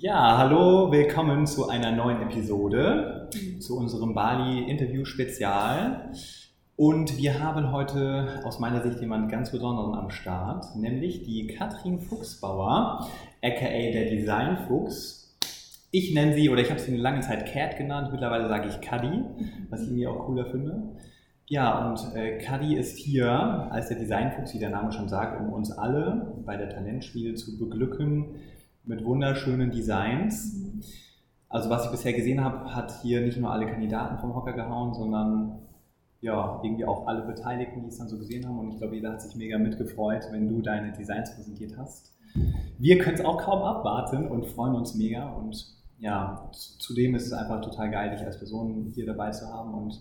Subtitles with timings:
[0.00, 6.12] Ja, hallo, willkommen zu einer neuen Episode, zu unserem Bali-Interview-Spezial.
[6.76, 11.98] Und wir haben heute aus meiner Sicht jemanden ganz Besonderen am Start, nämlich die Katrin
[11.98, 13.08] Fuchsbauer,
[13.42, 15.36] aka der Design Fuchs.
[15.90, 18.80] Ich nenne sie, oder ich habe sie eine lange Zeit Cat genannt, mittlerweile sage ich
[18.80, 19.24] Cuddy,
[19.68, 20.94] was ich mir auch cooler finde.
[21.48, 22.38] Ja, und äh,
[22.78, 23.32] ist hier
[23.72, 27.58] als der Designfuchs, wie der Name schon sagt, um uns alle bei der Talentspiel zu
[27.58, 28.36] beglücken
[28.88, 30.56] mit wunderschönen Designs.
[31.48, 34.94] Also was ich bisher gesehen habe, hat hier nicht nur alle Kandidaten vom Hocker gehauen,
[34.94, 35.58] sondern
[36.20, 38.58] ja, irgendwie auch alle Beteiligten, die es dann so gesehen haben.
[38.58, 42.12] Und ich glaube, jeder hat sich mega mitgefreut, wenn du deine Designs präsentiert hast.
[42.78, 45.28] Wir können es auch kaum abwarten und freuen uns mega.
[45.28, 45.66] Und
[45.98, 49.74] ja, zudem ist es einfach total geil, dich als Person hier dabei zu haben.
[49.74, 50.00] Und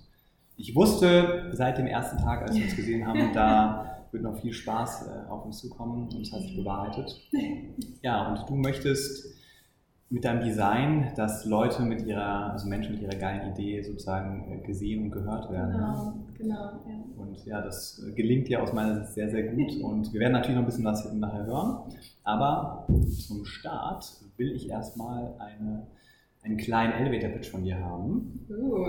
[0.55, 4.53] ich wusste seit dem ersten Tag, als wir uns gesehen haben, da wird noch viel
[4.53, 7.19] Spaß äh, auf uns zukommen und es hat sich bewahrheitet.
[8.03, 9.37] Ja, und du möchtest
[10.09, 14.65] mit deinem Design, dass Leute mit ihrer, also Menschen mit ihrer geilen Idee sozusagen äh,
[14.65, 15.73] gesehen und gehört werden.
[15.73, 16.55] Genau, genau,
[16.87, 17.03] ja.
[17.17, 19.75] Und ja, das äh, gelingt dir aus meiner Sicht sehr, sehr gut.
[19.83, 21.93] Und wir werden natürlich noch ein bisschen was nachher hören.
[22.23, 22.87] Aber
[23.27, 24.05] zum Start
[24.37, 25.87] will ich erstmal eine,
[26.47, 28.45] einen kleinen Elevator-Pitch von dir haben.
[28.49, 28.85] Uh,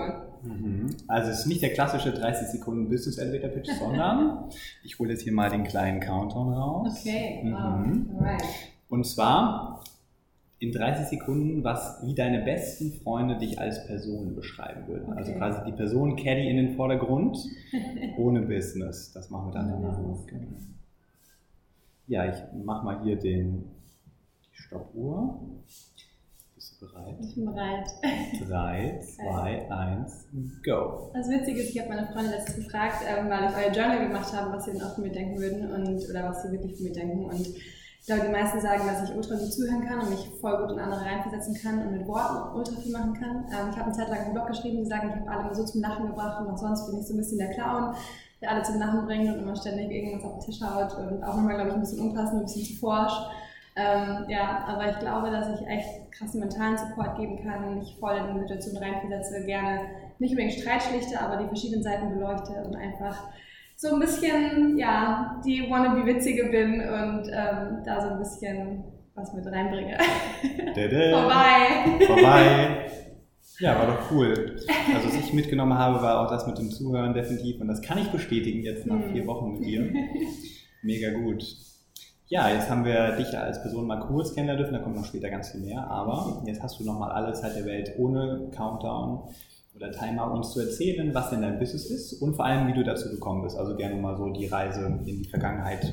[1.07, 4.45] Also es ist nicht der klassische 30 Sekunden Business Elevator Pitch, sondern
[4.83, 6.99] ich hole jetzt hier mal den kleinen Countdown raus.
[7.05, 8.09] okay, Mhm.
[8.13, 8.43] wow, alright.
[8.89, 9.83] Und zwar
[10.61, 15.13] in 30 Sekunden, was wie deine besten Freunde dich als Person beschreiben würden.
[15.13, 15.39] Also Okay.
[15.39, 17.37] quasi die Person Caddy in den Vordergrund,
[18.17, 19.11] ohne Business.
[19.13, 19.97] Das machen wir dann danach.
[20.25, 20.47] Genau.
[22.07, 22.35] Ja, ich
[22.65, 23.63] mache mal hier den,
[24.53, 25.39] die Stoppuhr.
[26.79, 27.17] Bist du bereit?
[27.19, 27.87] Ich bin bereit.
[28.47, 30.27] 3, 2, 1,
[30.63, 31.11] go.
[31.13, 34.31] Das Witzige ist, ich habe meine Freunde letztens gefragt, ähm, weil ich euer Journal gemacht
[34.31, 36.85] habe, was sie denn auch von mir denken würden und oder was sie wirklich von
[36.85, 37.25] mir denken.
[37.25, 40.57] Und ich glaube, die meisten sagen, dass ich ultra gut zuhören kann und mich voll
[40.57, 43.43] gut in andere reinversetzen kann und mit Worten ultra viel machen kann.
[43.51, 45.55] Ähm, ich habe eine Zeit lang einen Blog geschrieben, die sagen, ich habe alle immer
[45.55, 47.93] so zum Lachen gebracht und auch sonst bin ich so ein bisschen der Clown,
[48.39, 51.35] der alle zum Lachen bringt und immer ständig irgendwas auf den Tisch haut und auch
[51.35, 53.19] manchmal, glaube ich, ein bisschen unpassend, ein bisschen zu forsch.
[53.79, 58.15] Ähm, ja, aber ich glaube, dass ich echt krassen mentalen Support geben kann, mich voll
[58.17, 59.81] in Situationen reinversetze, gerne
[60.19, 63.29] nicht unbedingt Streit schlichte, aber die verschiedenen Seiten beleuchte und einfach
[63.77, 68.83] so ein bisschen, ja, die wannabe-Witzige bin und ähm, da so ein bisschen
[69.15, 69.97] was mit reinbringe.
[71.11, 72.05] Vorbei!
[72.05, 72.85] Vorbei.
[73.61, 74.55] Ja, war doch cool.
[74.95, 77.59] Also was ich mitgenommen habe, war auch das mit dem Zuhören definitiv.
[77.59, 79.11] Und das kann ich bestätigen jetzt nach Hm.
[79.11, 79.91] vier Wochen mit dir.
[80.81, 81.43] Mega gut.
[82.29, 85.31] Ja, jetzt haben wir dich als Person mal kurz kennenlernen dürfen, da kommt noch später
[85.31, 85.89] ganz viel mehr.
[85.89, 89.23] Aber jetzt hast du nochmal alle Zeit der Welt ohne Countdown
[89.75, 92.83] oder Timer uns zu erzählen, was denn dein Business ist und vor allem, wie du
[92.83, 93.57] dazu gekommen bist.
[93.57, 95.91] Also gerne mal so die Reise in die Vergangenheit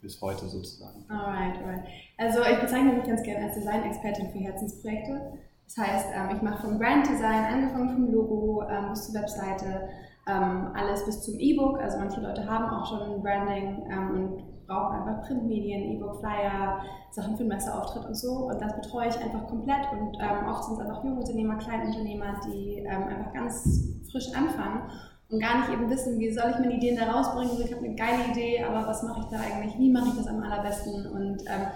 [0.00, 1.04] bis heute sozusagen.
[1.08, 1.84] Alright, alright.
[2.16, 5.32] Also ich bezeichne mich ganz gerne als Design-Expertin für Herzensprojekte.
[5.64, 9.88] Das heißt, ähm, ich mache vom Branddesign, angefangen vom Logo ähm, bis zur Webseite,
[10.28, 11.80] ähm, alles bis zum E-Book.
[11.80, 13.82] Also manche Leute haben auch schon Branding
[14.14, 18.48] und brauchen einfach Printmedien, E-Book, Flyer, Sachen für den Messeauftritt und so.
[18.48, 19.90] Und das betreue ich einfach komplett.
[19.92, 24.82] Und ähm, oft sind es einfach Jungunternehmer, Kleinunternehmer, die ähm, einfach ganz frisch anfangen
[25.30, 27.52] und gar nicht eben wissen, wie soll ich meine Ideen da rausbringen.
[27.64, 29.78] Ich habe eine geile Idee, aber was mache ich da eigentlich?
[29.78, 31.06] Wie mache ich das am allerbesten?
[31.06, 31.66] Und ähm,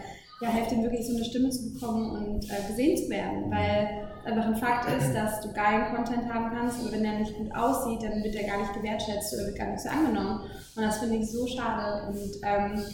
[0.40, 4.09] ja, helft ihnen wirklich so eine Stimme zu bekommen und äh, gesehen zu werden, weil
[4.24, 7.54] einfach ein Fakt ist, dass du geilen Content haben kannst, aber wenn der nicht gut
[7.54, 10.40] aussieht, dann wird der gar nicht gewertschätzt oder wird gar nicht so angenommen.
[10.76, 12.08] Und das finde ich so schade.
[12.08, 12.84] Und ähm,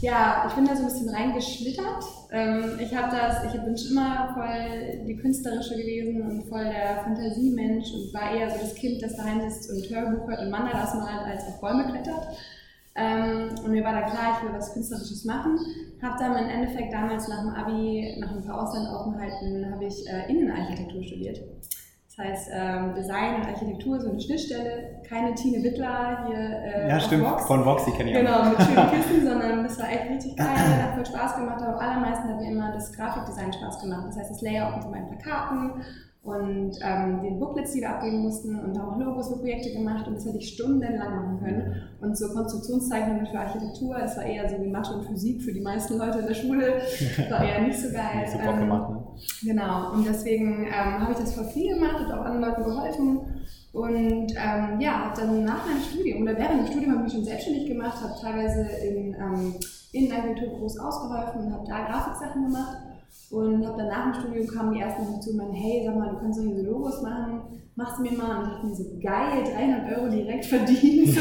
[0.00, 2.04] ja, ich bin da so ein bisschen reingeschlittert.
[2.30, 7.02] Ähm, ich habe das, ich bin schon immer voll die Künstlerische gewesen und voll der
[7.04, 10.94] Fantasiemensch und war eher so das Kind, das daheim sitzt und Hörbuch hört und Mandalas
[10.94, 12.28] malt, als auf Bäume klettert.
[12.96, 15.58] Ähm, und mir war da klar, ich will was Künstlerisches machen.
[16.02, 20.30] Habe dann im Endeffekt damals nach dem Abi, nach ein paar Auslandsaufenthalten, habe ich äh,
[20.30, 21.40] Innenarchitektur studiert.
[22.16, 25.02] Das heißt, ähm, Design und Architektur, so eine Schnittstelle.
[25.06, 27.24] Keine Tine Wittler hier äh, Ja, stimmt.
[27.24, 27.44] Vox.
[27.44, 28.20] Von Vox, die kenne ich auch.
[28.20, 31.74] Genau, mit schönen Kissen, sondern das war echt richtig geil, hat voll Spaß gemacht, aber
[31.74, 34.04] am allermeisten hat mir immer das Grafikdesign Spaß gemacht.
[34.08, 35.72] Das heißt, das Layout von meinen Plakaten
[36.26, 40.16] und ähm, den Booklets, die wir abgeben mussten und auch Logos für Projekte gemacht und
[40.16, 41.82] das hätte ich stundenlang machen können.
[42.00, 45.60] Und so Konstruktionszeichnungen für Architektur, das war eher so wie Mathe und Physik für die
[45.60, 46.80] meisten Leute in der Schule,
[47.30, 48.22] war eher nicht so geil.
[48.22, 49.04] Nicht so Bock gemacht, ne?
[49.44, 53.20] Genau, und deswegen ähm, habe ich das voll viel gemacht, und auch anderen Leuten geholfen
[53.72, 57.12] und ähm, ja, habe dann nach meinem Studium oder während dem Studium habe ich mich
[57.12, 59.54] schon selbstständig gemacht, habe teilweise in ähm,
[59.92, 62.78] Innenagenturbüros ausgeholfen und habe da Grafiksachen gemacht
[63.30, 65.96] und habe dann nach dem Studium kamen die ersten auf zu und meinen, hey, sag
[65.96, 67.40] mal, du kannst doch hier so Logos machen,
[67.74, 68.38] machst du mir mal.
[68.38, 69.44] Und ich dachte mir so, geil,
[69.84, 71.20] 300 Euro direkt verdient, so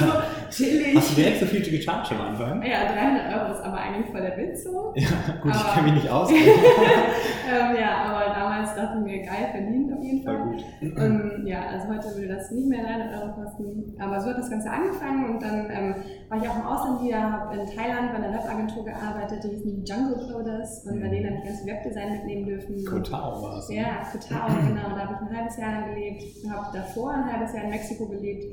[0.49, 0.95] chillig.
[0.95, 2.61] Hast du direkt so viel gecharged am Anfang?
[2.63, 4.93] Ja, 300 Euro ist aber eigentlich voll der Witz so.
[4.95, 5.07] Ja,
[5.41, 6.29] gut, Aber- ich kann mich nicht aus.
[6.31, 10.49] ähm, ja, aber damals dachte ich mir, geil, verdient auf jeden Voll Fall.
[10.49, 10.97] gut.
[10.97, 13.93] Und ja, also heute würde das nicht mehr 300 Euro kosten.
[13.99, 15.95] Aber so hat das Ganze angefangen und dann ähm,
[16.29, 19.83] war ich auch im Ausland wieder, habe in Thailand bei einer Webagentur gearbeitet, die hießen
[19.83, 22.85] Jungle Coders und bei denen habe ich ganz viel Webdesign mitnehmen dürfen.
[22.85, 23.69] Kotao war es.
[23.69, 23.75] ne?
[23.77, 24.89] Ja, total, genau.
[24.95, 28.43] Da habe ich ein halbes Jahr gelebt, habe davor ein halbes Jahr in Mexiko gelebt,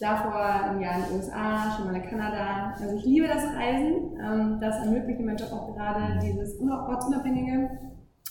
[0.00, 2.74] davor ein Jahr in den USA, schon mal in Kanada.
[2.80, 4.16] Also ich liebe das Reisen.
[4.20, 7.70] Ähm, das ermöglicht mein Job auch gerade dieses Unab- Ortsunabhängige.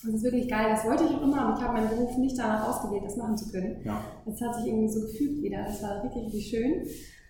[0.06, 2.38] Das ist wirklich geil, das wollte ich auch immer, aber ich habe meinen Beruf nicht
[2.38, 3.77] danach ausgewählt, das machen zu können.
[3.83, 4.00] Ja.
[4.25, 5.63] Das hat sich irgendwie so gefügt wieder.
[5.65, 6.83] Das war richtig, richtig schön.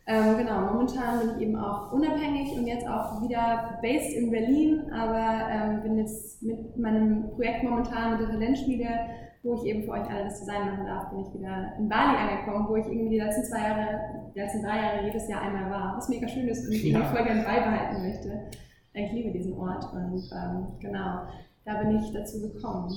[0.09, 4.89] Ähm, genau, momentan bin ich eben auch unabhängig und jetzt auch wieder based in Berlin,
[4.93, 8.87] aber ähm, bin jetzt mit meinem Projekt momentan mit der Talentschmiede,
[9.43, 12.15] wo ich eben für euch alle das Design machen darf, bin ich wieder in Bali
[12.17, 13.99] angekommen, wo ich irgendwie die letzten zwei Jahre,
[14.33, 16.99] die letzten drei Jahre jedes Jahr einmal war, was mega schön ist und ich Ja.
[16.99, 18.41] irgendwie voll gerne beibehalten möchte.
[18.93, 21.23] Ich liebe diesen Ort und ähm, genau,
[21.65, 22.89] da bin ich dazu gekommen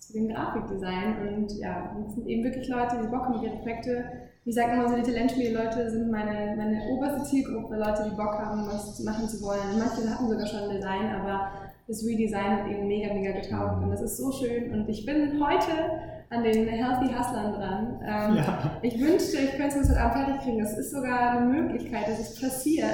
[0.00, 4.04] zu dem Grafikdesign und ja, es sind eben wirklich Leute, die Bock haben ihre Projekte.
[4.48, 8.66] Ich sage immer so, die Talentspiele-Leute sind meine, meine oberste Zielgruppe, Leute, die Bock haben,
[8.66, 9.76] was machen zu wollen.
[9.78, 11.50] Manche hatten sogar schon ein Design, aber
[11.86, 15.38] das Redesign hat ihnen mega, mega getaugt und das ist so schön und ich bin
[15.38, 15.72] heute
[16.30, 18.00] an den Healthy Hustlern dran.
[18.02, 18.70] Ähm, Ja.
[18.80, 20.58] Ich wünschte, ich könnte es heute Abend fertig kriegen.
[20.60, 22.88] Das ist sogar eine Möglichkeit, dass es passiert.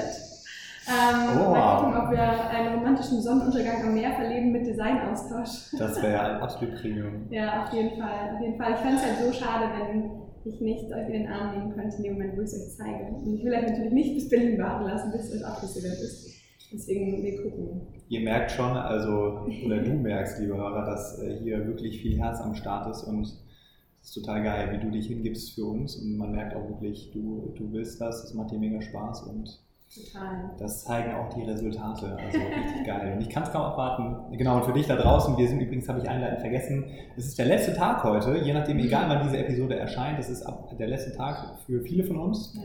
[0.89, 5.71] Ähm, Oh, mal gucken, ob wir einen romantischen Sonnenuntergang am Meer verleben mit Designaustausch.
[5.79, 7.27] Das wäre ja absolut Premium.
[7.31, 8.35] Ja, auf jeden Fall.
[8.35, 8.73] Auf jeden Fall.
[8.73, 10.11] Ich fände es halt so schade, wenn
[10.47, 12.77] ich nicht euch in den Arm nehmen könnte in dem Moment, wo ich es euch
[12.77, 13.15] zeige.
[13.15, 16.35] Und ich will euch natürlich nicht bis Berlin warten lassen, bis es Abschlussevent ist.
[16.73, 17.81] Deswegen, wir gucken.
[18.09, 22.41] Ihr merkt schon, also, oder du merkst, liebe Hörer, dass äh, hier wirklich viel Herz
[22.41, 26.17] am Start ist und es ist total geil, wie du dich hingibst für uns und
[26.17, 29.64] man merkt auch wirklich, du, du willst das, das macht dir mega Spaß und
[29.95, 30.51] Total.
[30.59, 33.13] das zeigen auch die Resultate, also richtig geil.
[33.15, 34.37] Und ich kann es kaum abwarten.
[34.37, 36.85] Genau, und für dich da draußen, wir sind übrigens, habe ich einleitend vergessen,
[37.17, 40.45] es ist der letzte Tag heute, je nachdem, egal wann diese Episode erscheint, es ist
[40.79, 42.63] der letzte Tag für viele von uns Ja.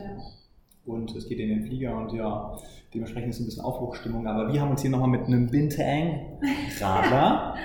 [0.92, 2.56] und es geht in den Flieger und ja,
[2.92, 7.54] dementsprechend ist ein bisschen Aufbruchstimmung, aber wir haben uns hier nochmal mit einem Bintang-Radler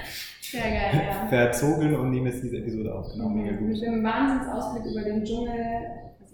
[0.51, 1.27] ja.
[1.27, 3.07] verzogen und nehmen jetzt diese Episode auf.
[3.11, 3.81] Genau, mega Mit gut.
[3.81, 5.53] dem Wahnsinnsausblick über den Dschungel.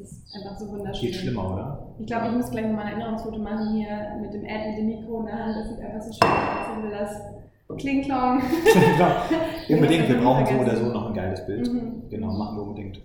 [0.01, 1.01] Das ist einfach so wunderschön.
[1.11, 1.95] Geht schlimmer, oder?
[1.99, 4.87] Ich glaube, ich muss gleich mal ein Erinnerungsfoto machen hier mit dem Ad, mit dem
[4.87, 5.55] Mikro in der Hand.
[5.57, 6.77] Das sieht einfach so schön aus.
[6.77, 8.41] Ich will das Kling Klong.
[9.69, 11.71] unbedingt, wir brauchen so oder so noch ein geiles Bild.
[11.71, 12.09] Mhm.
[12.09, 13.01] Genau, machen wir unbedingt.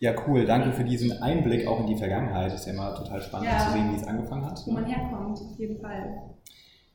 [0.00, 0.46] Ja, cool.
[0.46, 2.52] Danke für diesen Einblick auch in die Vergangenheit.
[2.52, 3.58] Ist ja immer total spannend Ja.
[3.58, 4.62] zu sehen, wie es angefangen hat.
[4.64, 6.22] Wo man herkommt, auf jeden Fall.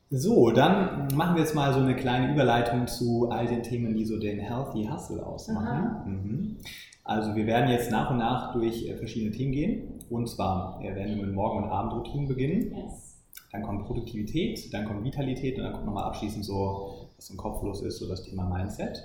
[0.10, 4.06] So, dann machen wir jetzt mal so eine kleine Überleitung zu all den Themen, die
[4.06, 5.96] so den Healthy Hustle ausmachen.
[6.06, 6.58] Mhm.
[7.04, 10.00] Also wir werden jetzt nach und nach durch äh, verschiedene Themen gehen.
[10.10, 12.76] Und zwar äh, werden wir mit Morgen- und Abendroutinen beginnen.
[12.76, 13.22] Yes.
[13.52, 17.62] Dann kommt Produktivität, dann kommt Vitalität und dann kommt nochmal abschließend so, was im Kopf
[17.62, 19.04] los ist, so das Thema Mindset.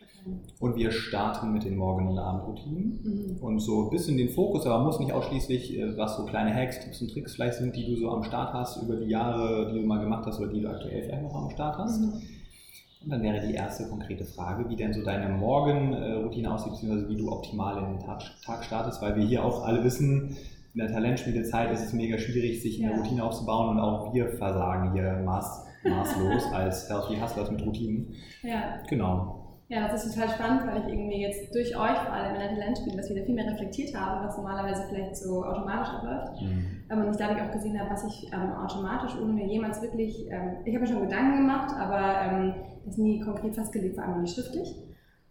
[0.00, 0.36] Okay.
[0.58, 3.00] Und wir starten mit den Morgen- und Abendroutinen.
[3.02, 3.42] Mhm.
[3.42, 6.80] Und so ein bisschen den Fokus, aber muss nicht ausschließlich, äh, was so kleine Hacks,
[6.80, 9.80] Tipps und Tricks vielleicht sind, die du so am Start hast über die Jahre, die
[9.80, 12.00] du mal gemacht hast oder die du aktuell vielleicht noch am Start hast.
[12.00, 12.22] Mhm.
[13.02, 17.16] Und dann wäre die erste konkrete Frage, wie denn so deine Morgenroutine aussieht, beziehungsweise wie
[17.16, 20.36] du optimal in den Tag, Tag startest, weil wir hier auch alle wissen,
[20.74, 22.98] in der Talentspielezeit ist es mega schwierig, sich eine Ja.
[22.98, 28.14] Routine aufzubauen und auch wir versagen hier maß, maßlos als Healthy Hustlers mit Routinen.
[28.42, 28.78] Ja.
[28.88, 29.49] Genau.
[29.70, 32.50] Ja, das ist total spannend, weil ich irgendwie jetzt durch euch, vor allem in der
[32.50, 36.42] Talentspiele, das wieder viel mehr reflektiert habe, was normalerweise vielleicht so automatisch abläuft.
[36.90, 40.26] Ähm, Und ich dadurch auch gesehen habe, was ich ähm, automatisch, ohne mir jemals wirklich,
[40.28, 44.22] ähm, ich habe mir schon Gedanken gemacht, aber ähm, das nie konkret festgelegt, vor allem
[44.22, 44.74] nicht schriftlich.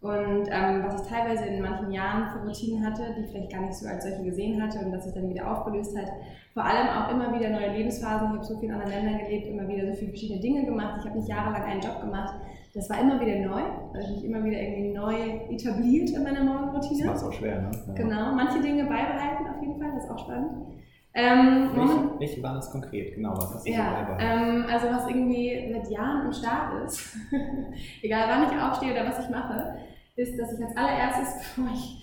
[0.00, 3.60] Und ähm, was ich teilweise in manchen Jahren für Routinen hatte, die ich vielleicht gar
[3.60, 6.08] nicht so als solche gesehen hatte und das sich dann wieder aufgelöst hat.
[6.54, 8.28] Vor allem auch immer wieder neue Lebensphasen.
[8.28, 10.94] Ich habe so viel in anderen Ländern gelebt, immer wieder so viele verschiedene Dinge gemacht.
[10.98, 12.34] Ich habe nicht jahrelang einen Job gemacht.
[12.72, 13.62] Das war immer wieder neu,
[13.92, 15.14] weil ich mich immer wieder irgendwie neu
[15.50, 17.06] etabliert in meiner Das Morgenroutine.
[17.06, 17.70] macht es auch schwer, ne?
[17.88, 17.92] Ja.
[17.94, 20.50] Genau, manche Dinge beibehalten auf jeden Fall, das ist auch spannend.
[21.12, 23.16] Ähm, Welche, welche waren das konkret?
[23.16, 24.24] Genau, was hast du ja, beibehalten?
[24.48, 27.16] ähm, also was irgendwie seit Jahren im Start ist,
[28.02, 29.74] egal wann ich aufstehe oder was ich mache,
[30.14, 31.96] ist, dass ich als allererstes, bevor ich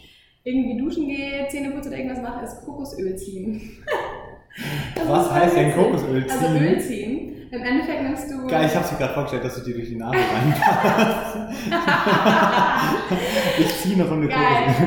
[0.44, 3.62] irgendwie duschen gehe, Zähne putze oder irgendwas mache, ist Kokosöl ziehen.
[5.06, 6.32] Was heißt denn Kokosöl ziehen?
[6.32, 7.17] Also Öl ziehen.
[7.50, 8.48] Im Endeffekt nimmst du.
[8.48, 11.38] Geil, ich habe mir gerade vorgestellt, dass du dir durch die Nase reinpasst.
[13.60, 14.38] ich ziehe noch eine Geil,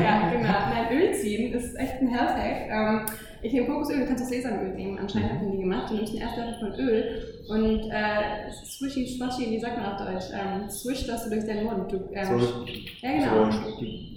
[0.03, 0.47] ja, genau.
[0.47, 2.69] Nein, Öl ziehen ist echt ein Health-Hack.
[2.69, 3.05] Ähm,
[3.43, 4.99] ich nehme Kokosöl, du kannst das Sesamöl nehmen.
[4.99, 5.89] Anscheinend habe ich nie gemacht.
[5.89, 10.25] Du nimmst einen ersten von Öl und äh, swishy, schwashy, wie sagt man auf Deutsch?
[10.31, 11.91] Ähm, swish das du durch deinen Mund.
[11.91, 12.65] Du, ähm, so,
[13.01, 13.51] ja, genau.
[13.51, 13.61] So,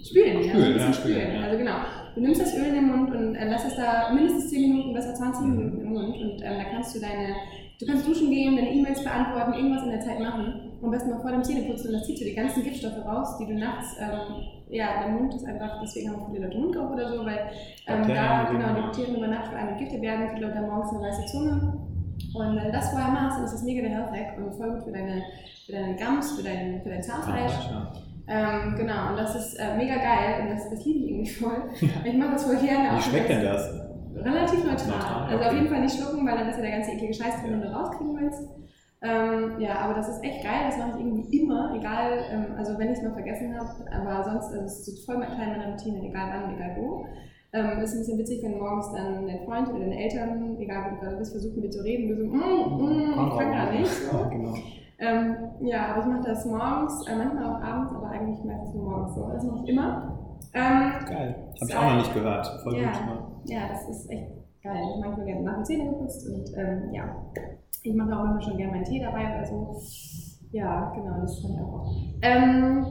[0.07, 1.33] spülen, ja, so ein bisschen spülen.
[1.33, 1.41] Ja.
[1.41, 1.77] Also genau.
[2.13, 4.93] Du nimmst das Öl in den Mund und äh, lässt es da mindestens 10 Minuten,
[4.93, 5.55] besser 20 mhm.
[5.55, 7.35] Minuten im Mund und ähm, da kannst du deine
[7.79, 10.71] Du kannst duschen gehen, deine E-Mails beantworten, irgendwas in der Zeit machen.
[10.81, 13.47] Am besten noch vor dem Zähneputzen und das zieht dir die ganzen Giftstoffe raus, die
[13.47, 17.25] du nachts, ähm, ja, dein Mund ist einfach, deswegen haben viele Leute Mundgeruch oder so,
[17.25, 17.49] weil
[17.87, 20.91] ähm, da, genau, die Bakterien über Nacht vor allem Gifte werden, viele Leute haben morgens
[20.91, 21.77] eine weiße Zunge.
[22.33, 24.73] Und wenn du das vorher machst, dann ist das mega der Health Hack und voll
[24.73, 25.23] gut für deine,
[25.65, 27.53] für deine Gums, für dein, für dein Zahnfleisch.
[27.69, 27.93] Ja,
[28.27, 31.69] ähm, genau, und das ist äh, mega geil und das, das liebe ich irgendwie voll.
[32.03, 32.97] Ich mache das voll gerne.
[32.97, 33.69] Wie schmeckt denn das?
[34.15, 34.87] Relativ neutral.
[34.87, 37.41] neutral also auf jeden Fall nicht schlucken, weil dann ist ja der ganze eklige Scheiß
[37.41, 38.43] drin, den du rauskriegen willst.
[39.01, 42.77] Ähm, ja, aber das ist echt geil, das mache ich irgendwie immer, egal, ähm, also
[42.79, 45.73] wenn ich es mal vergessen habe, aber sonst also es ist es voll Teil meiner
[45.73, 47.05] Routine, egal wann, egal wo.
[47.53, 50.95] Ähm, ist ein bisschen witzig, wenn morgens dann dein Freund oder deine Eltern, egal wo
[50.95, 53.71] du gerade bist, versuchen mit dir zu reden, du so, mm, mm, ich kann gar
[53.71, 53.91] nicht.
[54.11, 54.53] Ja, genau.
[54.97, 58.89] Ähm, ja, aber ich mache das morgens, äh, manchmal auch abends, aber eigentlich meistens nur
[58.89, 59.29] morgens so.
[59.31, 60.14] Das mache ich immer.
[60.53, 62.47] Ähm, Geil, habe ich auch noch nicht gehört.
[62.63, 63.49] Voll ja, gut.
[63.49, 64.27] Ja, das ist echt
[64.63, 64.83] geil.
[64.95, 67.15] Ich mache mir gerne nach den Zähne geputzt und ähm, ja,
[67.83, 69.81] ich mache auch immer schon gerne meinen Tee dabei oder so.
[70.51, 71.91] Ja, genau, das kann ich auch.
[72.21, 72.85] Ähm,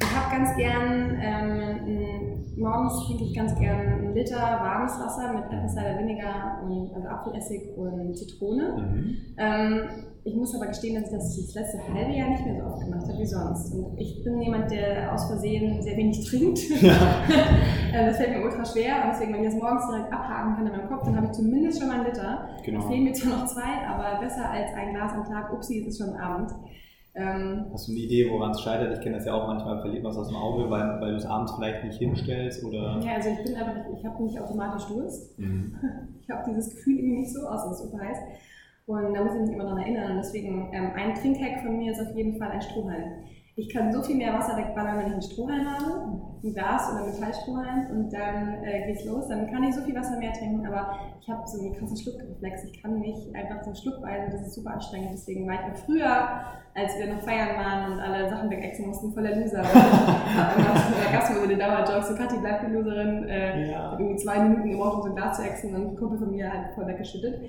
[0.00, 5.44] ich habe ganz gern, ähm, morgens trinke ich ganz gern einen Liter warmes Wasser mit
[5.44, 8.76] Apple Cider Vinegar und also Apfelessig und Zitrone.
[8.76, 9.16] Mhm.
[9.38, 9.88] Ähm,
[10.22, 12.84] ich muss aber gestehen, dass ich das das letzte halbe Jahr nicht mehr so oft
[12.84, 13.72] gemacht habe wie sonst.
[13.74, 16.58] Und ich bin jemand, der aus Versehen sehr wenig trinkt.
[16.80, 16.92] Ja.
[17.92, 19.02] Äh, das fällt mir ultra schwer.
[19.02, 21.32] Und deswegen, wenn ich das morgens direkt abhaken kann in meinem Kopf, dann habe ich
[21.32, 22.48] zumindest schon mal einen Liter.
[22.64, 22.82] Genau.
[22.82, 25.52] Da fehlen mir zwar noch zwei, aber besser als ein Glas am Tag.
[25.52, 26.52] Upsi, es ist schon Abend.
[27.14, 28.96] Ähm, Hast du eine Idee, woran es scheitert?
[28.96, 31.16] Ich kenne das ja auch manchmal, verliert man es aus dem Auge, weil, weil du
[31.16, 33.00] es abends vielleicht nicht hinstellst oder.
[33.04, 35.38] Ja, also ich bin einfach, ich habe nicht automatisch Durst.
[35.38, 35.74] Mhm.
[36.22, 38.18] Ich habe dieses Gefühl irgendwie nicht so, außer es ist super heiß.
[38.86, 40.12] Und da muss ich mich immer daran erinnern.
[40.12, 43.24] Und deswegen, ähm, ein Trinkhack von mir ist auf jeden Fall ein Strohhalm.
[43.60, 47.04] Ich kann so viel mehr Wasser wegballern, wenn ich einen Strohhalm habe, ein Glas oder
[47.04, 49.28] Metallstrohhalm und dann äh, geht's los.
[49.28, 52.64] Dann kann ich so viel Wasser mehr trinken, aber ich habe so einen krassen Schluckreflex.
[52.64, 55.10] Ich kann nicht einfach so schluckweise, das ist super anstrengend.
[55.12, 56.30] Deswegen war ich ja früher,
[56.74, 59.60] als wir noch feiern waren und alle Sachen wegexen mussten, voller Loser.
[59.62, 63.92] da gab es mir so den Dauerjob, so Kathi bleibt die Loserin, äh, ja.
[63.98, 66.50] irgendwie zwei Minuten gebraucht, um so ein Glas zu exen und ein Kumpel von mir
[66.50, 67.42] hat voll weggeschüttet.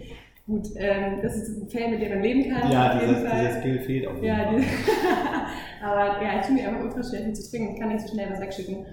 [0.48, 2.72] Gut, ähm, das ist ein Fan, mit dem man leben kann.
[2.72, 4.50] Ja, dieses, dieses Skill fehlt auf jeden ja,
[5.84, 7.74] aber ja, ich tue mir einfach ultra schwer, viel zu trinken.
[7.74, 8.86] Ich kann nicht so schnell was wegschicken.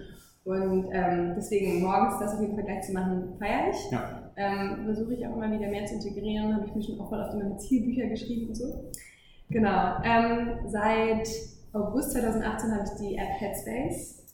[0.44, 3.90] Und ähm, deswegen morgens das auf jeden Fall gleich zu machen, feiere ich.
[3.90, 4.32] Ja.
[4.36, 6.54] Ähm, Versuche ich auch immer wieder mehr zu integrieren.
[6.54, 8.90] Habe ich mir schon auch voll auf meine Zielbücher geschrieben und so.
[9.50, 9.96] Genau.
[10.04, 11.28] Ähm, seit
[11.72, 14.27] August 2018 habe ich die App Headspace.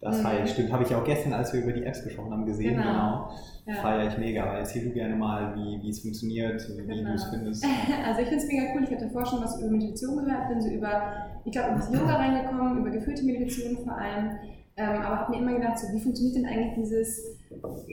[0.00, 0.22] Das mhm.
[0.22, 0.72] feiere ich, stimmt.
[0.72, 2.76] Habe ich auch gestern, als wir über die Apps gesprochen haben, gesehen.
[2.76, 2.84] Genau.
[2.84, 3.30] genau.
[3.66, 3.74] Ja.
[3.82, 4.58] Feiere ich mega.
[4.58, 7.10] Erzähl du gerne mal, wie, wie es funktioniert, wie genau.
[7.10, 7.64] du es findest.
[8.06, 8.84] Also ich finde es mega cool.
[8.84, 11.02] Ich habe davor schon was über Meditation gehört, bin so über,
[11.44, 14.38] ich glaube, über das Yoga reingekommen, über geführte Meditation vor allem.
[14.76, 17.38] Ähm, aber habe mir immer gedacht, so, wie funktioniert denn eigentlich dieses,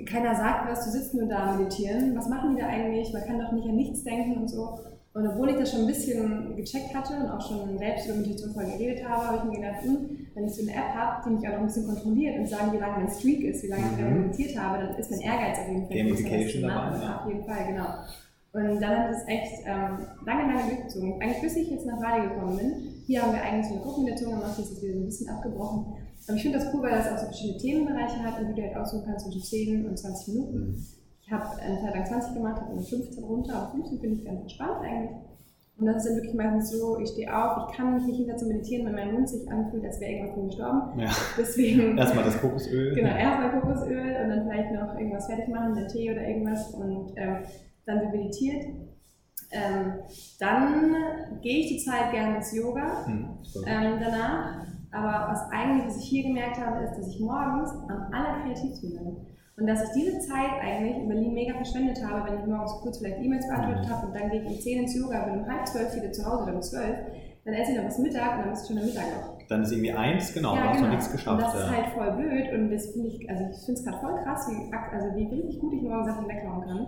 [0.06, 2.16] keiner sagt was, du sitzt nur da meditieren.
[2.16, 3.12] Was machen die da eigentlich?
[3.12, 4.80] Man kann doch nicht an nichts denken und so.
[5.17, 8.53] Und obwohl ich das schon ein bisschen gecheckt hatte und auch schon selbst über Meditation
[8.53, 11.29] vorher geredet habe, habe ich mir gedacht, hm, wenn ich so eine App habe, die
[11.33, 13.81] mich auch noch ein bisschen kontrolliert und sagen, wie lange mein Streak ist, wie lange
[13.81, 14.21] ich mhm.
[14.21, 16.97] meditiert habe, dann ist mein Ehrgeiz auf jeden Fall Gamification dabei.
[17.01, 17.17] Ja.
[17.17, 17.88] Auf jeden Fall, genau.
[18.53, 21.19] Und dann hat es echt ähm, lange, lange durchgezogen.
[21.19, 22.74] Eigentlich bis ich jetzt nach Bali gekommen bin.
[23.07, 25.29] Hier haben wir eigentlich so eine Gruppenmeditation gemacht, die ist jetzt wieder so ein bisschen
[25.29, 25.97] abgebrochen.
[26.27, 28.69] Aber ich finde das cool, weil das auch so verschiedene Themenbereiche hat und du dir
[28.69, 30.86] halt aussuchen kannst zwischen 10 und 20 Minuten.
[31.27, 34.25] Ich habe eine Zeit lang 20 gemacht, habe dann 15 runter, aber 15 finde ich
[34.25, 35.12] ganz entspannt eigentlich.
[35.77, 38.38] Und das ist dann wirklich meistens so, ich stehe auf, ich kann mich nicht hinter
[38.38, 41.00] zu meditieren, wenn mein Mund sich anfühlt, als wäre irgendwas von gestorben.
[41.00, 41.10] Ja.
[41.38, 41.98] Deswegen.
[41.98, 42.96] erstmal das Kokosöl.
[42.96, 47.12] Genau, erstmal Kokosöl und dann vielleicht noch irgendwas fertig machen, den Tee oder irgendwas und
[47.17, 47.39] ähm,
[47.86, 48.63] dann wird meditiert.
[49.51, 49.93] Ähm,
[50.39, 50.96] dann
[51.41, 54.65] gehe ich die Zeit gerne ins Yoga hm, ähm, danach.
[54.91, 59.17] Aber was eigentlich, was ich hier gemerkt habe, ist, dass ich morgens am allerkreativsten bin.
[59.58, 63.00] Und dass ich diese Zeit eigentlich in Berlin mega verschwendet habe, wenn ich morgens kurz
[63.00, 65.68] vielleicht E-Mails beantwortet habe und dann gehe ich um 10 ins Yoga, bin um halb
[65.68, 66.96] zwölf wieder zu Hause oder um zwölf,
[67.44, 69.48] dann esse ich noch was Mittag und dann ist schon der Mittag noch.
[69.48, 70.88] Dann ist irgendwie eins, genau, ja, du hast genau.
[70.88, 71.38] noch nichts geschafft.
[71.38, 71.60] Und das ja.
[71.60, 74.48] ist halt voll blöd und das finde ich, also ich finde es gerade voll krass,
[74.48, 76.88] wie, also wie richtig gut ich morgen Sachen weghauen kann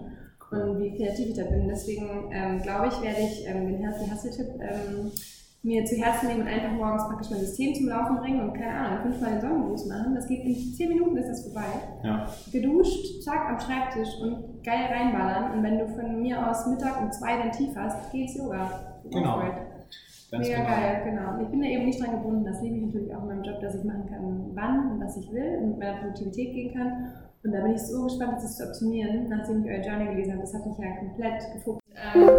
[0.52, 1.68] und wie kreativ ich da bin.
[1.68, 5.12] Deswegen ähm, glaube ich, werde ich ähm, den Hustle-Tipp ähm,
[5.62, 8.74] mir zu Herzen nehmen und einfach morgens praktisch mein System zum Laufen bringen und keine
[8.74, 10.16] Ahnung, fünfmal den Sonnengruß machen.
[10.16, 11.68] Das geht in zehn Minuten ist das vorbei.
[12.04, 12.28] Ja.
[12.52, 15.52] Geduscht, zack, am Schreibtisch und geil reinballern.
[15.52, 18.70] Und wenn du von mir aus Mittag um zwei dein Tief hast, geht's Yoga.
[19.12, 19.42] Genau.
[20.32, 20.70] Ganz Mega genau.
[20.70, 21.42] geil, genau.
[21.42, 22.46] Ich bin da eben nicht dran gebunden.
[22.46, 25.18] Das liebe ich natürlich auch in meinem Job, dass ich machen kann, wann und was
[25.18, 27.12] ich will und mit meiner Produktivität gehen kann.
[27.44, 30.42] Und da bin ich so gespannt, das zu optimieren, nachdem ich euer Journey gelesen habe.
[30.42, 31.82] Das hat mich ja komplett gefuckt.
[32.02, 32.30] Ähm,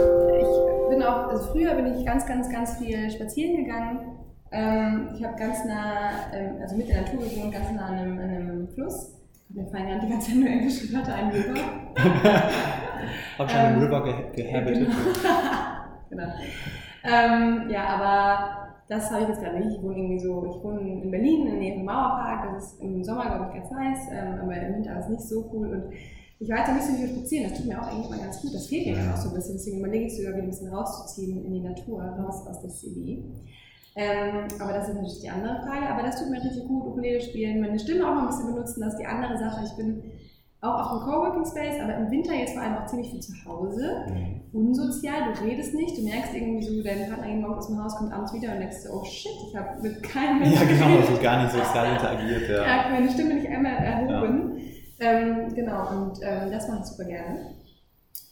[0.40, 4.00] ich bin auch, also früher bin ich ganz, ganz, ganz viel spazieren gegangen.
[4.52, 8.18] Ähm, ich habe ganz nah, ähm, also mit der Natur gewohnt, ganz nah an einem,
[8.18, 9.16] an einem Fluss.
[9.48, 11.54] Mir fallen gerade die ganze Zeit nur englische Wörter ein, River.
[13.38, 14.88] Hab schon Ähm, River ge gehabitet.
[16.10, 17.70] genau.
[17.70, 19.76] ja, aber das habe ich jetzt gerade nicht.
[19.76, 22.54] Ich wohne irgendwie so, ich wohne in Berlin in der Nähe vom Mauerpark.
[22.54, 25.28] Das ist im Sommer, glaube ich, ganz nice, ähm, aber im Winter ist es nicht
[25.28, 25.68] so cool.
[25.68, 25.94] Und
[26.40, 28.54] ich jetzt noch nicht so viel spazieren, das tut mir auch eigentlich immer ganz gut.
[28.54, 29.56] Das fehlt mir dann auch so ein bisschen.
[29.56, 33.22] Deswegen überlege ich sogar, wieder ein bisschen rauszuziehen in die Natur, raus aus der CD.
[33.94, 35.86] Ähm, aber das ist natürlich die andere Frage.
[35.88, 38.80] Aber das tut mir richtig gut, Ukulele spielen, meine Stimme auch noch ein bisschen benutzen,
[38.80, 39.64] das ist die andere Sache.
[39.66, 40.02] Ich bin
[40.62, 43.32] auch auf dem Coworking Space, aber im Winter jetzt vor allem auch ziemlich viel zu
[43.44, 44.06] Hause
[44.52, 47.96] unsozial, du redest nicht, du merkst irgendwie so, dein Partner geht morgens aus dem Haus,
[47.96, 51.22] kommt abends wieder und denkst so, oh shit, ich habe mit keinem Ja, genau, ist
[51.22, 52.48] gar nicht sozial interagiert.
[52.48, 52.66] Ja.
[52.66, 54.60] Ja, meine Stimme nicht einmal erhoben.
[55.00, 57.38] Ähm, genau, und ähm, das mache ich super gerne.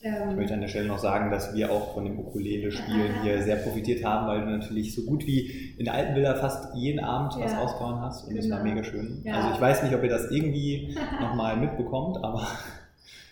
[0.01, 3.43] Ich Ähm, möchte an der Stelle noch sagen, dass wir auch von dem Ukulele-Spielen hier
[3.43, 7.01] sehr profitiert haben, weil du natürlich so gut wie in der alten Villa fast jeden
[7.01, 7.59] Abend was Ja.
[7.59, 8.75] rausgehauen hast und das war Genau.
[8.75, 9.23] mega schön.
[9.25, 9.35] Ja.
[9.35, 12.47] Also ich weiß nicht, ob ihr das irgendwie nochmal mitbekommt, aber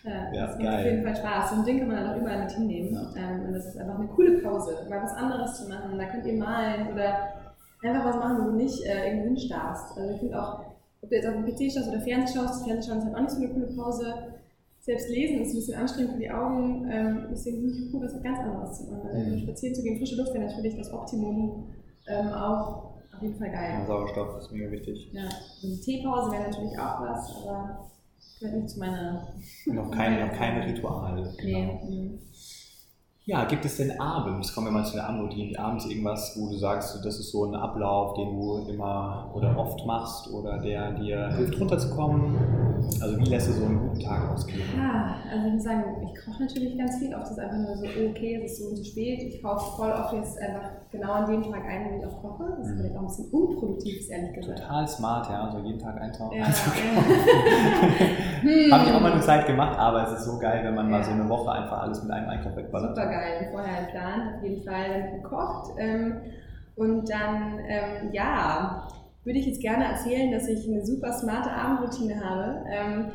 [0.03, 1.49] ja, Ja, das macht auf jeden Fall Spaß.
[1.51, 2.93] So ein Ding kann man dann auch überall mit hinnehmen.
[2.93, 3.13] Ja.
[3.15, 5.97] Ähm, und das ist einfach eine coole Pause, mal was anderes zu machen.
[5.97, 7.29] Da könnt ihr malen oder
[7.83, 9.97] einfach was machen, wo du nicht äh, irgendwo hinstarrst.
[9.97, 10.59] Also ich finde auch,
[11.07, 13.31] ob du jetzt auf dem PC schaust oder Fernsehen schaust, Fernsehen ist halt auch nicht
[13.31, 14.13] so eine coole Pause.
[14.81, 18.23] Selbst lesen ist ein bisschen anstrengend für die Augen, ähm, deswegen finde ich cool, was
[18.23, 19.09] ganz anderes zu machen.
[19.09, 19.39] Also Mhm.
[19.39, 21.65] spazieren zu gehen, frische Luft wäre natürlich das Optimum
[22.07, 23.69] ähm, auch auf jeden Fall geil.
[23.79, 25.09] ja, Sauerstoff ist mega wichtig.
[25.11, 27.89] Ja, und eine Teepause wäre natürlich auch was, aber
[28.39, 29.27] gehört nicht zu meiner.
[29.65, 31.33] Noch kein, noch kein Ritual.
[31.37, 31.79] Genau.
[31.89, 31.89] Nee.
[31.89, 32.19] mhm.
[33.29, 36.55] Ja, gibt es denn abends, kommen wir mal zu der Abendroutine, abends irgendwas, wo du
[36.55, 41.27] sagst, das ist so ein Ablauf, den du immer oder oft machst oder der dir
[41.35, 42.37] hilft runterzukommen?
[43.01, 44.61] Also wie lässt du so einen guten Tag ausgehen?
[44.77, 47.13] Ja, also ich muss sagen, ich koche natürlich ganz viel.
[47.13, 49.21] Oft ist es einfach nur so, okay, es ist so und so spät.
[49.21, 52.45] Ich kaufe voll oft jetzt einfach genau an dem Tag ein, wenn ich auch koche.
[52.57, 52.77] Das ist Mhm.
[52.79, 54.59] vielleicht auch ein bisschen unproduktiv, ist ehrlich gesagt.
[54.59, 56.37] Total smart, ja, so jeden Tag eintauchen.
[56.37, 58.71] Ja, Also, ja.
[58.71, 60.99] Habe ich auch mal eine Zeit gemacht, aber es ist so geil, wenn man mal
[60.99, 61.03] Ja.
[61.03, 62.95] so eine Woche einfach alles mit einem Einkauf wegballert.
[62.95, 63.16] Super geil,
[63.51, 65.73] vorher geplant, auf jeden Fall dann gekocht.
[65.77, 66.17] Ähm,
[66.75, 68.87] und dann, ähm, ja,
[69.23, 72.63] würde ich jetzt gerne erzählen, dass ich eine super smarte Abendroutine habe.
[72.71, 73.11] Ähm,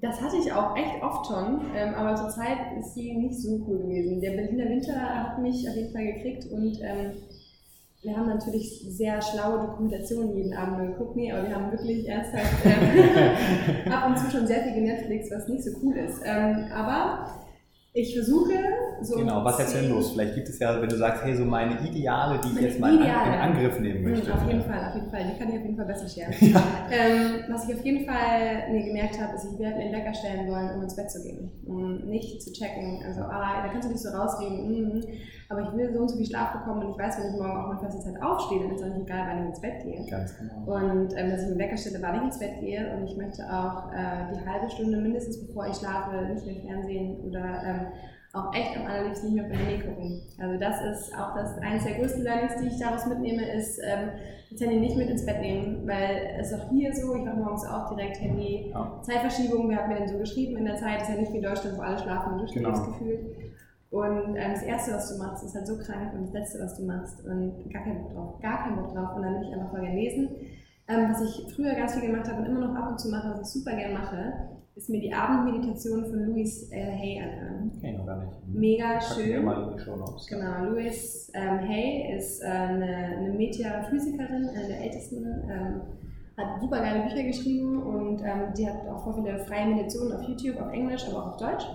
[0.00, 3.78] das hatte ich auch echt oft schon, ähm, aber zurzeit ist sie nicht so cool
[3.78, 4.20] gewesen.
[4.20, 7.12] Der Berliner Winter hat mich auf jeden Fall gekriegt und ähm,
[8.02, 12.64] wir haben natürlich sehr schlaue Dokumentationen jeden Abend geguckt, nee, aber wir haben wirklich ernsthaft
[12.64, 16.20] ähm, ab und zu schon sehr viel genetflix, was nicht so cool ist.
[16.24, 17.28] Ähm, aber
[17.94, 18.54] ich versuche
[19.02, 19.16] so.
[19.16, 20.12] Genau, was jetzt denn los?
[20.12, 22.80] Vielleicht gibt es ja, wenn du sagst, hey, so meine Ideale, die ich Meine jetzt
[22.80, 23.34] mal Ideale.
[23.34, 24.30] in Angriff nehmen möchte.
[24.30, 25.20] Mhm, Auf jeden Fall, auf jeden Fall.
[25.24, 26.32] Die kann ich auf jeden Fall besser scheren.
[26.40, 26.62] Ja.
[26.90, 30.14] Ähm, was ich auf jeden Fall mir gemerkt habe, ist, ich werde mir einen Wecker
[30.14, 31.50] stellen wollen, um ins Bett zu gehen.
[31.66, 33.02] Um nicht zu checken.
[33.06, 35.04] Also, ah, da kannst du nicht so rausreden, mhm,
[35.52, 37.56] aber ich will so und so viel Schlaf bekommen und ich weiß, wenn ich morgen
[37.56, 39.82] auch mal feste Zeit aufstehe, dann ist es auch nicht egal, wann ich ins Bett
[39.84, 40.04] gehe.
[40.10, 40.54] Ganz genau.
[40.74, 42.92] Und ähm, dass ich mir Wecker stelle, wann ich ins Bett gehe.
[42.96, 47.20] Und ich möchte auch äh, die halbe Stunde mindestens, bevor ich schlafe, nicht mehr Fernsehen
[47.20, 47.86] oder ähm,
[48.34, 50.22] auch echt am allerliebsten nicht mehr auf mein Handy gucken.
[50.40, 54.08] Also das ist auch das eines der größten Learnings, die ich daraus mitnehme, ist ähm,
[54.50, 57.36] das Handy nicht mit ins Bett nehmen, weil es ist auch hier so, ich mache
[57.36, 58.70] morgens auch direkt Handy.
[58.72, 59.00] Ja.
[59.02, 61.42] Zeitverschiebung, wer hat mir denn so geschrieben in der Zeit, ist ja nicht wie in
[61.42, 62.70] Deutschland, wo alle schlafen und du Genau.
[62.86, 63.20] gefühlt.
[63.92, 66.78] Und ähm, das Erste, was du machst, ist halt so krank und das Letzte, was
[66.78, 69.54] du machst und gar keinen Bock drauf, gar keinen Bock drauf und dann will ich
[69.54, 70.30] einfach voll gerne lesen.
[70.88, 73.30] Ähm, was ich früher ganz viel gemacht habe und immer noch ab und zu mache,
[73.30, 74.32] was ich super gerne mache,
[74.76, 76.90] ist mir die Abendmeditation von Louis L.
[76.90, 77.70] Hay anhören.
[77.76, 78.32] Okay, noch gar nicht.
[78.32, 78.60] Hm.
[78.60, 79.44] Mega Packen wir schön.
[79.44, 80.26] mal in die Show Notes.
[80.26, 85.80] Genau, Louis ähm, Hay ist äh, eine, eine Metaphysikerin, eine der ältesten, ähm,
[86.38, 90.22] hat super geile Bücher geschrieben und ähm, die hat auch voll viele freie Meditationen auf
[90.22, 91.66] YouTube, auf Englisch, aber auch auf Deutsch.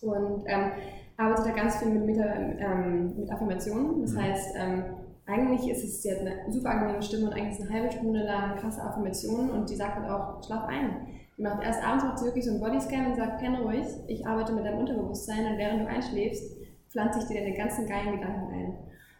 [0.00, 0.70] Und ähm,
[1.16, 4.00] arbeitet da ganz viel mit, Meta, ähm, mit Affirmationen.
[4.02, 4.22] Das Mhm.
[4.22, 4.84] heißt, ähm,
[5.26, 8.24] eigentlich ist es, sie hat eine super angenehme Stimme und eigentlich ist eine halbe Stunde
[8.24, 11.06] lang krasse Affirmationen und die sagt halt auch, schlaf ein.
[11.38, 14.26] Die macht erst abends macht sie wirklich so einen Bodyscan und sagt, penne ruhig, ich
[14.26, 16.56] arbeite mit deinem Unterbewusstsein und während du einschläfst,
[16.90, 18.74] pflanze ich dir deine ganzen geilen Gedanken ein.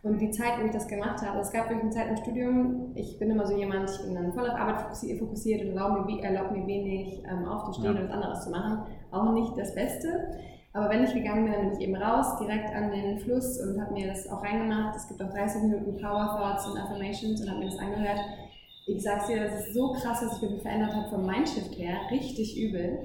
[0.05, 2.93] Und die Zeit, wo ich das gemacht habe, es gab wirklich eine Zeit im Studium,
[2.95, 6.05] ich bin immer so jemand, ich bin dann voll auf Arbeit fokussi- fokussiert und erlaube
[6.05, 8.01] mir, erlaube mir wenig ähm, aufzustehen Ja.
[8.03, 8.83] und was anderes zu machen.
[9.11, 10.09] Auch nicht das Beste.
[10.75, 13.81] Aber wenn ich gegangen bin, dann bin ich eben raus, direkt an den Fluss und
[13.81, 14.97] habe mir das auch reingemacht.
[14.97, 18.19] Es gibt auch 30 Minuten Power Thoughts und Affirmations und habe mir das angehört.
[18.87, 21.97] Ich sag's dir, das ist so krass, dass ich mich verändert habe vom Mindshift her.
[22.11, 22.99] Richtig übel.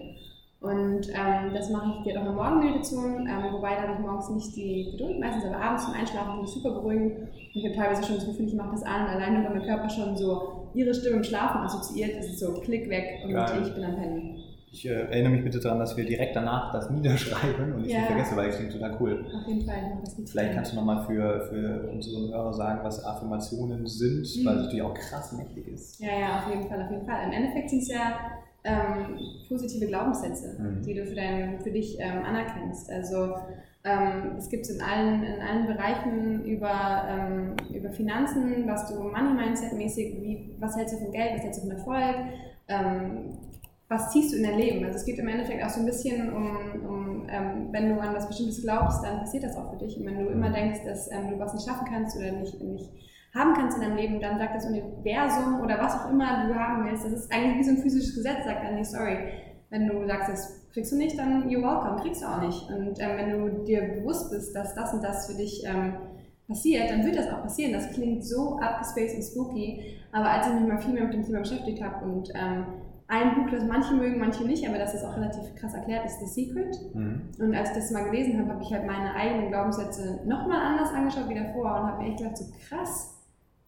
[0.61, 4.29] Und ähm, das mache ich dir auch eine Morgenmeditation, ähm, wobei da habe ich morgens
[4.29, 7.17] nicht die Geduld, meistens aber abends zum Einschlafen finde ich super beruhigend.
[7.19, 9.89] Und ich habe teilweise schon das Gefühl, ich mache das an, alleine weil mein Körper
[9.89, 13.63] schon so ihre Stimme im Schlafen assoziiert, ist es so klick weg und Geil.
[13.63, 14.48] ich bin am Pennen.
[14.71, 17.99] Ich äh, erinnere mich bitte daran, dass wir direkt danach das niederschreiben und ich ja.
[17.99, 19.25] nicht vergesse, weil ich finde total cool.
[19.25, 19.97] Auf jeden Fall.
[20.25, 24.45] Vielleicht kannst du nochmal für, für unsere Hörer sagen, was Affirmationen sind, mhm.
[24.45, 25.99] weil es natürlich auch krass mächtig ist.
[25.99, 27.25] Ja, ja, auf jeden Fall, auf jeden Fall.
[27.25, 28.19] Im Endeffekt sind es ja
[28.63, 30.83] ähm, positive Glaubenssätze, mhm.
[30.83, 32.91] die du für, dein, für dich ähm, anerkennst.
[32.91, 33.35] Also
[33.83, 39.33] ähm, es gibt in allen, in allen Bereichen über, ähm, über Finanzen, was du Money
[39.33, 42.15] Mindset mäßig, wie, was hältst du von Geld, was hältst du von Erfolg,
[42.67, 43.37] ähm,
[43.89, 44.85] was ziehst du in dein Leben?
[44.85, 48.13] Also es geht im Endeffekt auch so ein bisschen um, um ähm, wenn du an
[48.13, 49.97] was Bestimmtes glaubst, dann passiert das auch für dich.
[49.97, 52.89] Und wenn du immer denkst, dass ähm, du was nicht schaffen kannst oder nicht, nicht
[53.33, 56.85] haben kannst in deinem Leben, dann sagt das Universum oder was auch immer du haben
[56.85, 59.17] willst, das ist eigentlich wie so ein physisches Gesetz, sagt dann, nee, sorry,
[59.69, 62.69] wenn du sagst, das kriegst du nicht, dann you're welcome, kriegst du auch nicht.
[62.69, 65.93] Und ähm, wenn du dir bewusst bist, dass das und das für dich ähm,
[66.47, 67.73] passiert, dann wird das auch passieren.
[67.73, 71.23] Das klingt so abgespaced und spooky, aber als ich mich mal viel mehr mit dem
[71.23, 72.65] Thema beschäftigt habe und ähm,
[73.09, 76.19] ein Buch, das manche mögen, manche nicht, aber das ist auch relativ krass erklärt, ist
[76.19, 76.77] The Secret.
[76.93, 77.31] Mhm.
[77.39, 80.93] Und als ich das mal gelesen habe, habe ich halt meine eigenen Glaubenssätze nochmal anders
[80.93, 83.19] angeschaut wie davor und habe mir echt gedacht, so krass,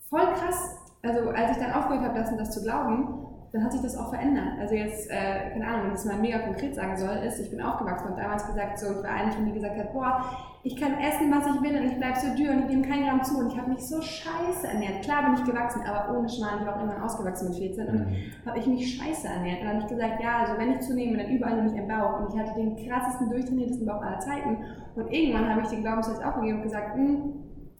[0.09, 0.77] voll krass.
[1.01, 3.97] Also als ich dann aufgehört habe, das und das zu glauben, dann hat sich das
[3.97, 4.59] auch verändert.
[4.59, 7.49] Also jetzt, äh, keine Ahnung, wenn ich es mal mega konkret sagen soll, ist, ich
[7.49, 10.23] bin aufgewachsen und damals gesagt, so, ich war eine von die gesagt hat, boah,
[10.63, 13.07] ich kann essen, was ich will und ich bleibe so dürr und ich nehme keinen
[13.07, 15.03] Gramm zu und ich habe mich so scheiße ernährt.
[15.03, 17.99] Klar bin ich gewachsen, aber ohne Schmarrn, ich war auch irgendwann ausgewachsen mit 14 und
[17.99, 18.15] mhm.
[18.45, 19.61] habe ich mich scheiße ernährt.
[19.61, 22.19] Und dann habe ich gesagt, ja, also wenn ich zunehme, dann überall nämlich ein Bauch
[22.21, 24.57] und ich hatte den krassesten, durchtrainiertesten Bauch aller Zeiten
[24.95, 27.33] und irgendwann habe ich den Glaubenssatz aufgegeben und gesagt, hm,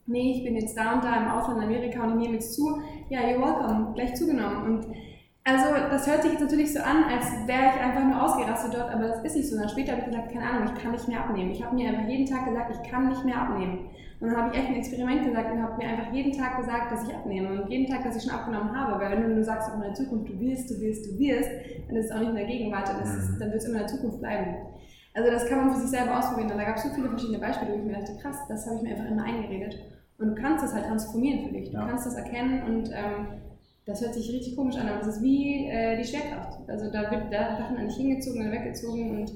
[0.08, 2.56] nee, ich bin jetzt da und da im Ausland in Amerika und ich nehme jetzt
[2.56, 2.82] zu.
[3.10, 4.64] Ja, you're welcome, gleich zugenommen.
[4.64, 4.88] Und
[5.44, 8.94] also das hört sich jetzt natürlich so an, als wäre ich einfach nur ausgerastet dort,
[8.94, 9.56] aber das ist nicht so.
[9.56, 11.52] Und dann später habe ich gesagt, keine Ahnung, ich kann nicht mehr abnehmen.
[11.52, 13.90] Ich habe mir einfach jeden Tag gesagt, ich kann nicht mehr abnehmen.
[14.20, 16.92] Und dann habe ich echt ein Experiment gesagt und habe mir einfach jeden Tag gesagt,
[16.92, 17.64] dass ich abnehme.
[17.64, 19.04] Und jeden Tag, dass ich schon abgenommen habe.
[19.04, 21.50] Weil wenn du nur sagst, auch in der Zukunft, du willst, du willst, du wirst,
[21.88, 23.40] dann ist es auch nicht in der Gegenwart, dann, ist, mhm.
[23.40, 24.56] dann wird es immer in der Zukunft bleiben.
[25.16, 26.52] Also das kann man für sich selber ausprobieren.
[26.52, 28.76] Und da gab es so viele verschiedene Beispiele, wo ich mir dachte, krass, das habe
[28.76, 29.80] ich mir einfach immer eingeredet.
[30.20, 31.72] Und du kannst das halt transformieren für dich.
[31.72, 31.88] Du ja.
[31.88, 33.42] kannst das erkennen und ähm,
[33.86, 36.60] das hört sich richtig komisch an, aber das ist wie äh, die Schwerkraft.
[36.68, 39.32] Also da wird da Sachen an dich hingezogen oder weggezogen und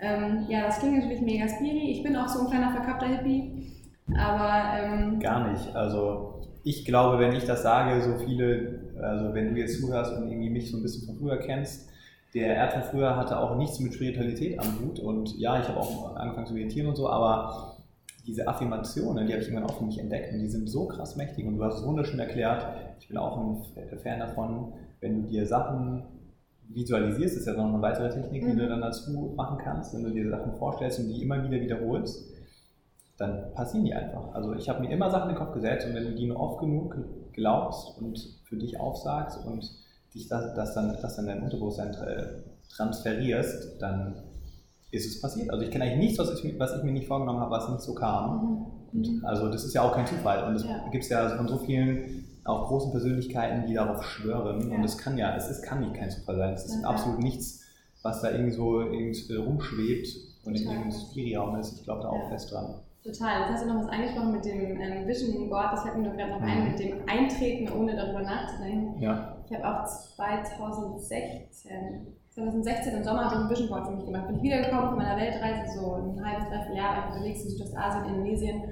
[0.00, 1.92] ähm, ja, das klingt natürlich mega spiri.
[1.92, 3.72] Ich bin auch so ein kleiner verkappter Hippie,
[4.16, 4.78] aber...
[4.78, 5.74] Ähm, Gar nicht.
[5.74, 10.28] Also ich glaube, wenn ich das sage, so viele, also wenn du jetzt zuhörst und
[10.28, 11.90] irgendwie mich so ein bisschen von früher kennst,
[12.34, 15.78] der Erd von früher hatte auch nichts mit Spiritualität am Hut und ja, ich habe
[15.78, 17.73] auch angefangen zu meditieren und so, aber
[18.26, 21.16] diese Affirmationen, die habe ich irgendwann auch für mich entdeckt und die sind so krass
[21.16, 22.66] mächtig und du hast es wunderschön erklärt.
[22.98, 26.04] Ich bin auch ein Fan davon, wenn du dir Sachen
[26.68, 28.68] visualisierst, ist ja noch eine weitere Technik, die du mhm.
[28.68, 32.32] dann dazu machen kannst, wenn du dir Sachen vorstellst und die immer wieder wiederholst,
[33.18, 34.32] dann passieren die einfach.
[34.32, 36.40] Also ich habe mir immer Sachen in den Kopf gesetzt und wenn du die nur
[36.40, 36.96] oft genug
[37.32, 39.70] glaubst und für dich aufsagst und
[40.14, 41.94] dich das, das dann, das dann dein Unterbewusstsein
[42.70, 44.23] transferierst, dann
[44.94, 45.50] ist es passiert.
[45.50, 47.82] Also ich kenne eigentlich nichts, was ich, was ich mir nicht vorgenommen habe, was nicht
[47.82, 48.66] so kam.
[48.92, 49.24] Mhm.
[49.24, 50.44] also das ist ja auch kein Zufall.
[50.44, 50.88] Und es ja.
[50.90, 54.70] gibt es ja von so vielen auch großen Persönlichkeiten, die darauf schwören.
[54.70, 54.76] Ja.
[54.76, 56.54] Und es kann ja, es ist, kann nicht kein Zufall sein.
[56.54, 56.88] Es ist ja.
[56.88, 57.62] absolut nichts,
[58.02, 60.08] was da irgendwie so irgendwie rumschwebt
[60.44, 61.78] und in irgendeinem Spielraum ist.
[61.78, 62.74] Ich glaube da auch fest dran.
[63.02, 63.40] Total.
[63.42, 65.72] Jetzt hast du noch was angesprochen mit dem ähm, Vision Board.
[65.72, 66.70] Das fällt mir gerade noch ein, mhm.
[66.70, 69.00] mit dem Eintreten, ohne darüber nachzudenken.
[69.00, 69.36] Ja.
[69.46, 74.26] Ich habe auch 2016 2016 im Sommer habe ich ein Vision Board für mich gemacht.
[74.26, 78.62] Bin ich wiedergekommen von meiner Weltreise, so ein halbes, dreiviertel Jahr unterwegs in Südostasien, Indonesien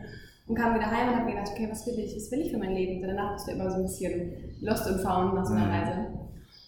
[0.48, 2.16] und kam wieder heim und habe mir gedacht, okay, was will ich?
[2.16, 3.00] Was will ich für mein Leben?
[3.00, 5.70] Und danach bist du immer so ein bisschen lost und found nach so einer mhm.
[5.70, 6.06] Reise.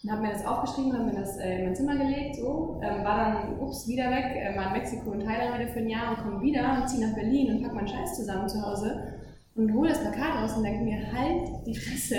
[0.05, 3.03] Und habe mir das aufgeschrieben, habe mir das äh, in mein Zimmer gelegt, so, ähm,
[3.05, 6.11] war dann, ups, wieder weg, äh, war in Mexiko und Thailand heute für ein Jahr
[6.11, 9.15] und komme wieder und ziehe nach Berlin und packe meinen Scheiß zusammen zu Hause
[9.57, 12.19] und hole das Plakat raus und denke mir, halt die Fresse,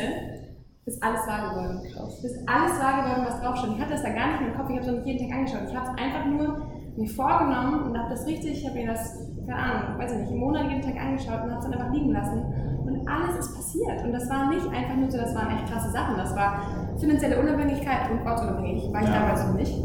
[0.86, 1.82] ist alles wahr geworden.
[1.92, 2.24] Krass.
[2.24, 3.72] Ist alles wahr geworden, was draufsteht.
[3.74, 5.38] Ich hatte das da gar nicht im Kopf, ich habe es noch nicht jeden Tag
[5.38, 5.70] angeschaut.
[5.70, 9.20] Ich habe es einfach nur mir vorgenommen und habe das richtig, ich habe mir das,
[9.46, 11.92] keine Ahnung, weiß ich nicht, im Monat jeden Tag angeschaut und habe es dann einfach
[11.92, 12.40] liegen lassen.
[12.86, 14.04] Und alles ist passiert.
[14.04, 16.16] Und das war nicht einfach nur so, das waren echt krasse Sachen.
[16.18, 16.62] Das war
[16.98, 19.20] finanzielle Unabhängigkeit und ortsunabhängig, war ich ja.
[19.20, 19.76] damals noch nicht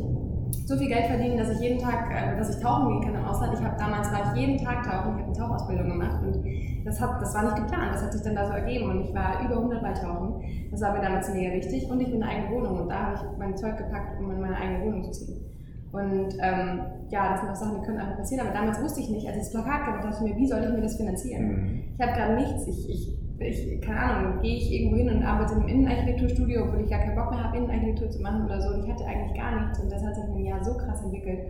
[0.67, 3.27] so viel Geld verdienen, dass ich jeden Tag, äh, dass ich tauchen gehen kann im
[3.27, 3.55] Ausland.
[3.59, 6.45] Ich habe damals war ich jeden Tag tauchen, ich habe eine Tauchausbildung gemacht und
[6.85, 9.15] das hat, das war nicht geplant, das hat sich dann da so ergeben und ich
[9.15, 10.43] war über 100 Mal tauchen.
[10.71, 13.15] Das war mir damals mega wichtig und ich bin eine eigene Wohnung und da habe
[13.17, 15.45] ich mein Zeug gepackt, um in meine eigene Wohnung zu ziehen.
[15.93, 18.47] Und ähm, ja, das sind auch Sachen, die können einfach passieren.
[18.47, 20.47] Aber damals wusste ich nicht, als ich das Plakat gemacht habe, dachte ich mir, wie
[20.47, 21.47] soll ich mir das finanzieren?
[21.47, 21.83] Mhm.
[21.95, 22.67] Ich habe gerade nichts.
[22.69, 26.83] Ich, ich, ich, keine Ahnung, gehe ich irgendwo hin und arbeite in einem Innenarchitekturstudio, obwohl
[26.83, 28.75] ich gar keinen Bock mehr habe, Innenarchitektur zu machen oder so.
[28.75, 29.81] Und ich hatte eigentlich gar nichts.
[29.81, 31.41] Und das hat sich in einem Jahr so krass entwickelt.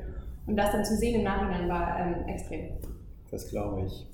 [0.47, 2.63] Und das dann zu sehen im Nachhinein war ähm, extrem.
[3.31, 4.07] Das glaube ich.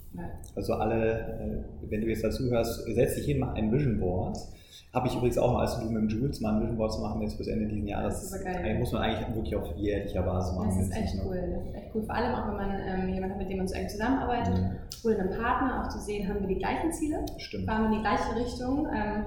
[0.54, 4.36] Also alle, äh, wenn du jetzt dazu hörst, setz dich hin, mach ein Vision Board.
[4.94, 7.00] Habe ich übrigens auch noch, als du mit dem Jules mal ein Vision Board zu
[7.02, 8.14] machen, jetzt bis Ende dieses Jahres.
[8.14, 8.56] Das ist geil.
[8.56, 10.68] eigentlich- muss man eigentlich wirklich auf jährlicher Basis machen.
[10.68, 11.36] Das ist echt cool.
[11.36, 12.02] Das ist echt cool.
[12.04, 14.70] Vor allem auch, wenn man ähm, jemanden hat, mit dem man so eng zusammenarbeitet Mhm.
[15.04, 17.66] oder einen Partner, auch zu sehen, haben wir die gleichen Ziele, Stimmt.
[17.66, 18.86] fahren wir in die gleiche Richtung.
[18.94, 19.24] Ähm,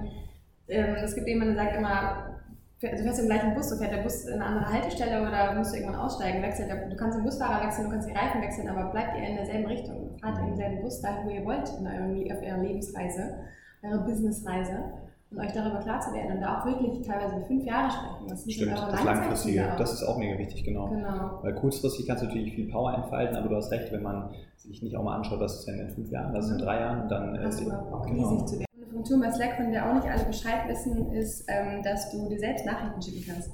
[0.68, 2.39] ähm, es gibt jemanden, der sagt immer,
[2.80, 5.72] du fährst im gleichen Bus, so fährt der Bus in eine andere Haltestelle oder musst
[5.72, 6.70] du irgendwann aussteigen, wechselt.
[6.70, 9.66] Du kannst den Busfahrer wechseln, du kannst die Reifen wechseln, aber bleibt ihr in derselben
[9.66, 10.16] Richtung.
[10.20, 13.38] Fahrt im selben Bus dahin, wo ihr wollt in eurem, auf eurer Lebensreise,
[13.82, 14.84] eurer Businessreise.
[15.30, 18.26] Und euch darüber klar zu werden und da auch wirklich teilweise über fünf Jahre sprechen.
[18.28, 19.76] Was sind Stimmt, das Langfristige, auch?
[19.76, 20.88] das ist auch mega wichtig, genau.
[20.88, 21.38] Genau.
[21.42, 24.82] Weil kurzfristig kannst du natürlich viel Power entfalten, aber du hast recht, wenn man sich
[24.82, 27.08] nicht auch mal anschaut, was ist denn in fünf Jahren, was ist in drei Jahren,
[27.08, 28.28] dann äh, du überhaupt Bock, genau.
[28.28, 28.69] riesig zu werden.
[28.92, 32.38] Funktion bei Slack, von der auch nicht alle Bescheid wissen, ist, ähm, dass du dir
[32.38, 33.50] selbst Nachrichten schicken kannst.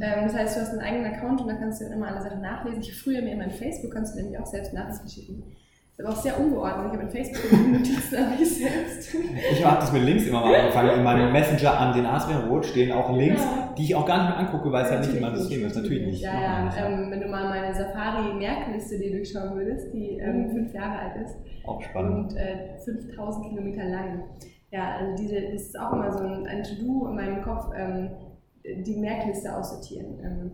[0.00, 2.40] Ähm, das heißt, du hast einen eigenen Account und da kannst du immer alle Sachen
[2.40, 2.80] nachlesen.
[2.80, 5.42] Ich habe früher mir immer in Facebook kannst du nämlich auch selbst Nachrichten schicken.
[5.94, 6.86] Ist aber auch sehr ungeordnet.
[6.86, 9.14] Ich habe in Facebook Notizen an mich selbst.
[9.52, 10.90] Ich habe das mit Links immer mal angefangen.
[10.98, 13.74] In meinem Messenger an den Aspen Rot stehen auch Links, Ja.
[13.76, 15.76] die ich auch gar nicht mehr angucke, weil es halt nicht in meinem System ist.
[15.76, 16.22] Natürlich nicht.
[16.22, 16.64] Ja, ja.
[16.64, 16.76] nicht.
[16.80, 21.36] Ähm, wenn du mal meine Safari-Merkliste dir durchschauen würdest, die ähm, fünf Jahre alt ist,
[21.66, 22.32] Auch spannend.
[22.32, 24.24] und äh, 5000 Kilometer lang.
[24.72, 28.10] Ja, also diese, das ist auch immer so ein, ein To-Do in meinem Kopf, ähm,
[28.64, 30.18] die Merkliste aussortieren.
[30.24, 30.50] Ähm,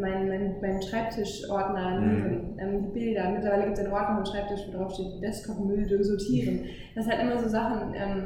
[0.00, 2.58] mein, mein, mein Schreibtischordner, Mhm.
[2.58, 6.64] ähm, die Bilder, mittlerweile gibt es einen Ordner am Schreibtisch, wo drauf steht, Desktop-Müll sortieren.
[6.96, 8.24] Das halt immer so Sachen, ähm,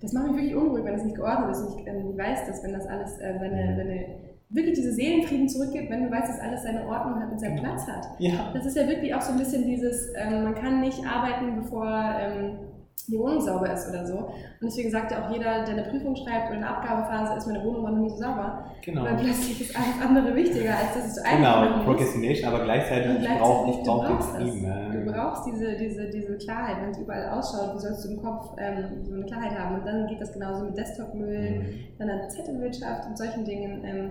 [0.00, 2.62] das macht mich wirklich unruhig, wenn es nicht geordnet ist und ich ähm, weiß, dass
[2.64, 4.06] wenn das alles äh, seine, seine,
[4.48, 7.58] wirklich diese Seelenfrieden zurückgibt, wenn du weißt, dass alles seine Ordnung hat und seinen.
[7.58, 8.06] Platz hat.
[8.18, 8.50] Ja.
[8.54, 11.86] Das ist ja wirklich auch so ein bisschen dieses, ähm, man kann nicht arbeiten, bevor
[12.18, 12.58] ähm,
[13.06, 14.16] die Wohnung sauber ist oder so.
[14.16, 17.62] Und deswegen sagt ja auch jeder, der eine Prüfung schreibt oder eine Abgabephase, ist meine
[17.62, 18.64] Wohnung noch nie so sauber.
[18.82, 19.04] Genau.
[19.04, 21.84] Weil plötzlich ist alles andere wichtiger, als dass es so einfach Genau.
[21.84, 24.34] Procrastination, aber gleichzeitig, Und gleichzeitig, brauche ich du brauch brauchst.
[24.40, 28.54] Du brauchst diese, diese, diese Klarheit, wenn es überall ausschaut, wie sollst du im Kopf
[28.58, 29.74] ähm, so eine Klarheit haben.
[29.80, 31.64] Und dann geht das genauso mit Desktop-Müll, Mhm.
[31.98, 33.82] dann an Zettelwirtschaft und solchen Dingen.
[33.84, 34.10] Ähm,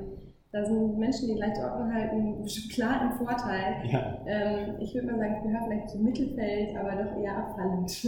[0.53, 3.75] da sind Menschen, die gleiche Ordnung halten, klar im Vorteil.
[3.85, 4.19] Ja.
[4.27, 7.91] Ähm, ich würde mal sagen, ich gehöre vielleicht zum Mittelfeld, aber doch eher abfallend.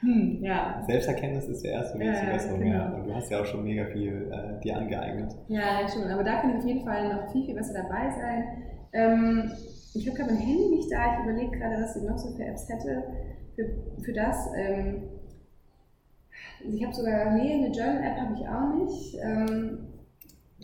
[0.00, 0.82] hm, ja.
[0.88, 2.74] Selbsterkenntnis ist der erste Weg Ja, zur Besserung, genau.
[2.74, 2.92] ja.
[2.94, 5.36] Und du hast ja auch schon mega viel äh, dir angeeignet.
[5.46, 6.02] ja, ja, schon.
[6.10, 8.44] Aber da kann ich auf jeden Fall noch viel, viel besser dabei sein.
[8.92, 9.52] Ähm,
[9.94, 11.14] ich habe gerade mein Handy nicht da.
[11.14, 13.04] Ich überlege gerade, was ich noch so für Apps hätte
[13.54, 14.48] für, für das.
[14.56, 15.04] Ähm,
[16.68, 19.16] ich habe sogar, nee, eine Journal-App habe ich auch nicht.
[19.22, 19.78] Ähm,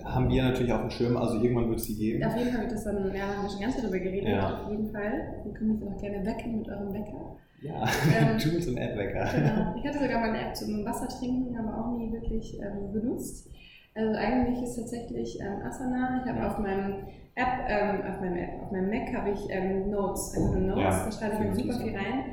[0.03, 2.25] haben wir natürlich auf dem Schirm, also irgendwann wird es die geben.
[2.25, 4.63] auf jeden Fall wird das dann, ja, haben wir schon ganz viel drüber geredet, Ja.
[4.65, 5.43] auf jeden Fall.
[5.47, 7.37] Ihr könnt mich dann auch gerne wecken mit eurem Wecker.
[7.63, 7.85] Ja,
[8.19, 9.25] Ähm, Jules und Adwecker.
[9.35, 9.75] Genau.
[9.77, 13.49] Ich hatte sogar mal eine App zum Wasser trinken, aber auch nie wirklich ähm, benutzt.
[13.95, 16.21] Also eigentlich ist tatsächlich ähm, Asana.
[16.23, 16.49] Ich habe Ja.
[16.49, 16.95] auf meinem
[17.37, 20.83] App, ähm, auf meinem App, auf meinem Mac habe ich ähm, Notes, einfach nur Notes.
[20.83, 22.25] Ja, da schreibe ich mir super viel rein.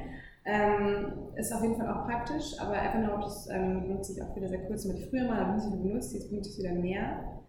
[0.44, 4.48] Ähm, ist auf jeden Fall auch praktisch, aber Evernote ist, ähm, benutze ich auch wieder
[4.50, 4.86] sehr kurz.
[4.86, 7.41] Ich früher mal, habe ich viel benutzt, jetzt benutze ich es wieder mehr.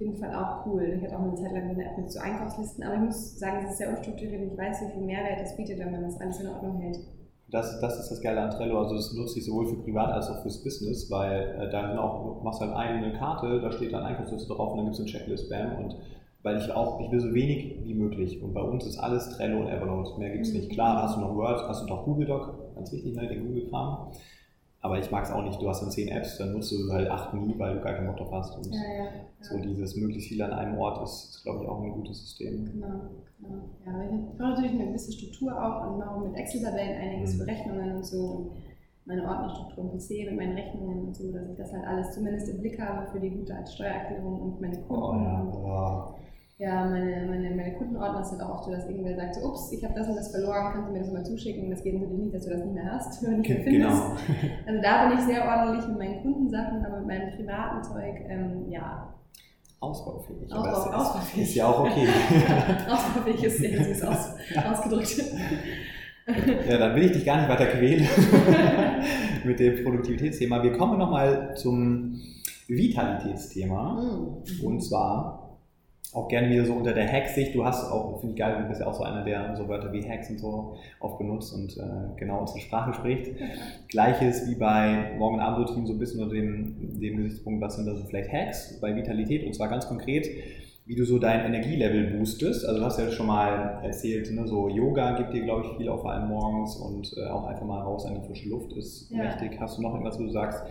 [0.00, 0.94] Auf jeden Fall auch cool.
[0.96, 3.58] Ich hatte auch eine Zeit lang eine App mit so Einkaufslisten, aber ich muss sagen,
[3.62, 6.18] es ist sehr unstrukturiert und ich weiß, wie viel Mehrwert das bietet, wenn man das
[6.18, 7.00] alles in Ordnung hält.
[7.50, 10.30] Das, das ist das Geile an Trello, also das nutze ich sowohl für privat als
[10.30, 13.92] auch fürs Business, weil äh, da sind auch, du machst halt eine Karte, da steht
[13.92, 15.96] dann Einkaufsliste drauf und dann gibt es eine Checklist, bam, und
[16.42, 19.60] weil ich auch, ich will so wenig wie möglich und bei uns ist alles Trello
[19.60, 20.70] und Evernote, mehr gibt es nicht.
[20.70, 24.12] Klar, hast du noch Word, hast du noch Google Doc, ganz wichtig, ne, den Google-Kram,
[24.80, 27.10] aber ich mag es auch nicht, du hast dann zehn Apps, dann nutzt du halt
[27.10, 29.10] acht nie, weil du gar keinen Bock drauf hast und Ja, ja.
[29.40, 32.64] So dieses möglichst viel an einem Ort ist, ist glaube ich, auch ein gutes System.
[32.66, 32.86] Genau,
[33.40, 33.62] genau.
[33.86, 37.38] Ja, ich brauche natürlich eine gewisse Struktur auch und mache mit Excel-Tabellen einiges Mhm.
[37.38, 38.20] für Rechnungen und so.
[38.20, 38.50] Und
[39.06, 42.48] meine Ordnerstruktur im PC mit meinen Rechnungen und so, dass ich das halt alles zumindest
[42.48, 45.02] im Blick habe für die gute Steuererklärung und meine Kunden.
[45.02, 46.14] Oh ja, Und oh.
[46.58, 49.82] ja, meine, meine, meine Kundenordner halt auch oft so, dass irgendwer sagt, so, ups, ich
[49.82, 51.70] habe das und das verloren, kannst du mir das mal zuschicken?
[51.70, 54.02] Das geht natürlich nicht, dass du das nicht mehr hast, wenn du nicht mehr findest.
[54.02, 54.16] Genau.
[54.66, 58.68] Also da bin ich sehr ordentlich mit meinen Kundensachen, aber mit meinem privaten Zeug, ähm,
[58.70, 59.14] ja,
[59.80, 60.42] Ausbaufähig.
[60.52, 61.42] Ausbau- aber ist- ausbaufähig.
[61.48, 62.06] Ist ja auch okay.
[62.90, 64.28] ausbaufähig ist sehr süß aus,
[64.70, 65.24] ausgedrückt.
[66.68, 68.06] Ja, dann will ich dich gar nicht weiter quälen
[69.44, 70.62] mit dem Produktivitätsthema.
[70.62, 72.20] Wir kommen nochmal zum
[72.68, 74.00] Vitalitätsthema.
[74.00, 74.64] Mhm.
[74.64, 75.39] Und zwar
[76.12, 77.54] auch gerne wieder so unter der Hack-Sicht.
[77.54, 79.92] Du hast auch, finde ich geil, du bist ja auch so einer, der so Wörter
[79.92, 83.30] wie Hacks und so oft benutzt und äh, genau unsere Sprache spricht.
[83.88, 87.86] Gleiches wie bei Morgen- und Abendroutinen so ein bisschen unter dem, dem Gesichtspunkt, was sind
[87.86, 90.28] da so vielleicht Hacks bei Vitalität und zwar ganz konkret.
[90.86, 92.66] wie du so dein Energielevel boostest.
[92.66, 95.88] Also du hast ja schon mal erzählt, ne, so Yoga gibt dir, glaube ich, viel,
[95.88, 99.08] auch vor allem morgens und äh, auch einfach mal raus an die frische Luft ist
[99.12, 99.18] Ja.
[99.18, 99.60] mächtig.
[99.60, 100.64] Hast du noch irgendwas, wo du sagst,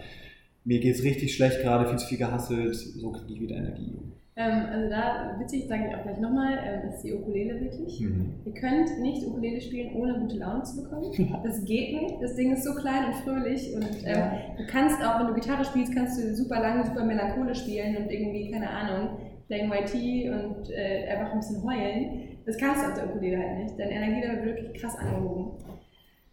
[0.65, 3.93] mir geht es richtig schlecht gerade, viel zu viel gehasselt, so kriege ich wieder Energie.
[4.39, 7.99] Ähm, also da, witzig, sage ich auch gleich nochmal, ähm, ist die Ukulele wirklich.
[7.99, 8.36] Mhm.
[8.45, 11.12] Ihr könnt nicht Ukulele spielen, ohne gute Laune zu bekommen.
[11.43, 12.21] Das geht nicht.
[12.21, 15.65] Das Ding ist so klein und fröhlich und ähm, du kannst auch, wenn du Gitarre
[15.65, 20.32] spielst, kannst du super lange, super melancholisch spielen und irgendwie, keine Ahnung, Playing White Tea
[20.32, 22.38] und äh, einfach ein bisschen heulen.
[22.45, 23.78] Das kannst du auf der Ukulele halt nicht.
[23.78, 25.52] Dein Energielevel wird wirklich krass angehoben.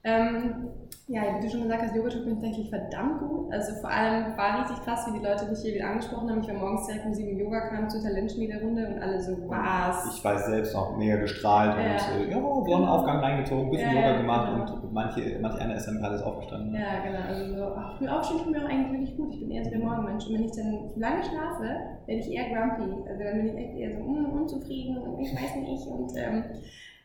[0.06, 0.68] Ähm,
[1.08, 3.52] ja, wie du schon gesagt hast, Yoga tut mir tatsächlich verdammt gut.
[3.52, 6.40] Also vor allem war richtig krass, wie die Leute mich hier wieder angesprochen haben.
[6.40, 10.16] Ich war morgens direkt um 7 Uhr Yoga, kam zur Talentschmiederunde und alle so, was?
[10.16, 12.18] Ich weiß selbst noch mega gestrahlt Ja.
[12.18, 14.82] und äh, ja, Sonnenaufgang reingezogen, bisschen Ja, Yoga gemacht genau.
[14.82, 16.72] und manche, manche einer ist dann gerade aufgestanden.
[16.72, 16.80] ne?
[16.80, 17.28] Ja, genau.
[17.28, 19.32] Also so, ach, früh aufstehen tut mir auch eigentlich wirklich gut.
[19.34, 20.26] Ich bin eher so der Morgenmensch.
[20.26, 21.64] Und wenn ich dann lange schlafe,
[22.06, 23.08] werde ich eher grumpy.
[23.08, 25.86] Also dann bin ich echt eher so mm, unzufrieden und ich weiß nicht.
[25.86, 26.44] Und ähm,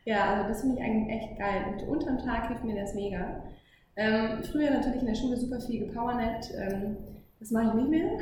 [0.04, 1.64] ja, also das finde ich eigentlich echt geil.
[1.72, 3.42] Und unterm Tag hilft mir das mega.
[3.96, 6.50] Ähm, früher natürlich in der Schule super viel gepowernappt.
[6.58, 6.96] Ähm,
[7.40, 8.10] das mache ich nicht mehr.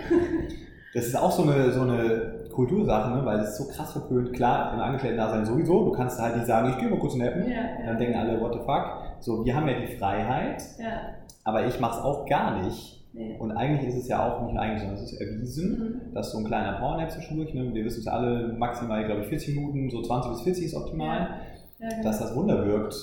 [0.93, 3.25] Das ist auch so eine, so eine Kultursache, ne?
[3.25, 4.33] weil es ist so krass verpönt.
[4.33, 5.85] Klar, im Angestellten-Dasein sowieso.
[5.85, 7.49] Du kannst halt nicht sagen, ich gehe mal kurz nappen.
[7.49, 8.97] ja, Dann ja, denken alle, what the fuck.
[9.21, 11.14] So, wir haben ja die Freiheit, ja.
[11.45, 13.07] aber ich mache es auch gar nicht.
[13.12, 13.37] Nee.
[13.38, 15.79] Und eigentlich ist es ja auch nicht eigentlich, sondern es ist erwiesen,
[16.11, 16.12] Mhm.
[16.12, 17.73] dass so ein kleiner Powernap zwischendurch, ne?
[17.73, 21.40] wir wissen es alle, maximal, glaube ich, 40 Minuten, so 20 bis 40 ist optimal,
[21.81, 22.03] Ja, genau.
[22.03, 22.95] dass das Wunder wirkt.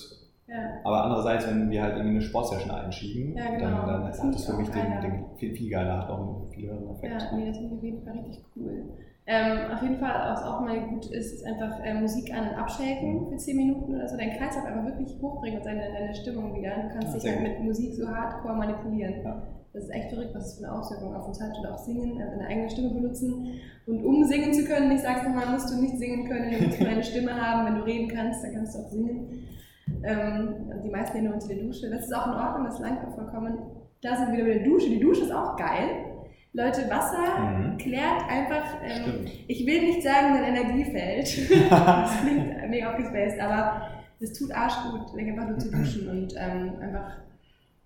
[0.47, 0.55] ja.
[0.83, 3.85] Aber andererseits, wenn wir halt irgendwie eine Sportsession einschieben, Ja, genau.
[3.85, 6.51] dann, dann Das hat das für mich den, den viel, viel geiler, hat auch einen
[6.51, 7.21] viel höheren Effekt.
[7.21, 8.83] Ja, nee, das finde ich auf jeden Fall richtig cool.
[9.29, 12.55] Ähm, auf jeden Fall, was auch mal gut ist, ist einfach äh, Musik an- und
[12.55, 14.15] abschalten für 10 Minuten oder so.
[14.15, 16.71] Dein Kreislauf einfach wirklich hochbringen und deine, deine Stimmung wieder.
[16.83, 17.47] Du kannst dich halt gut.
[17.49, 19.15] mit Musik so hardcore manipulieren.
[19.25, 19.43] Ja.
[19.77, 21.55] Das ist echt verrückt, was das für eine Auswirkung auf uns hat.
[21.55, 23.47] Und auch singen, also deine eigene Stimme benutzen.
[23.85, 26.81] Und um singen zu können, ich sag's nochmal, musst du nicht singen können, du musst
[26.81, 27.67] eine Stimme haben.
[27.67, 29.47] Wenn du reden kannst, dann kannst du auch singen.
[30.03, 31.91] Ähm, die meisten reden nur unter der Dusche.
[31.91, 33.59] Das ist auch in Ordnung, das langt auch vollkommen.
[34.01, 34.89] Da sind wir wieder bei der Dusche.
[34.89, 35.89] Die Dusche ist auch geil.
[36.53, 37.77] Leute, Wasser Mhm.
[37.77, 41.51] klärt einfach, ähm, ich will nicht sagen, dein Energiefeld.
[41.69, 43.83] das klingt mega aufgespaced, aber
[44.19, 47.17] es tut arschgut, einfach nur zu duschen und ähm, einfach,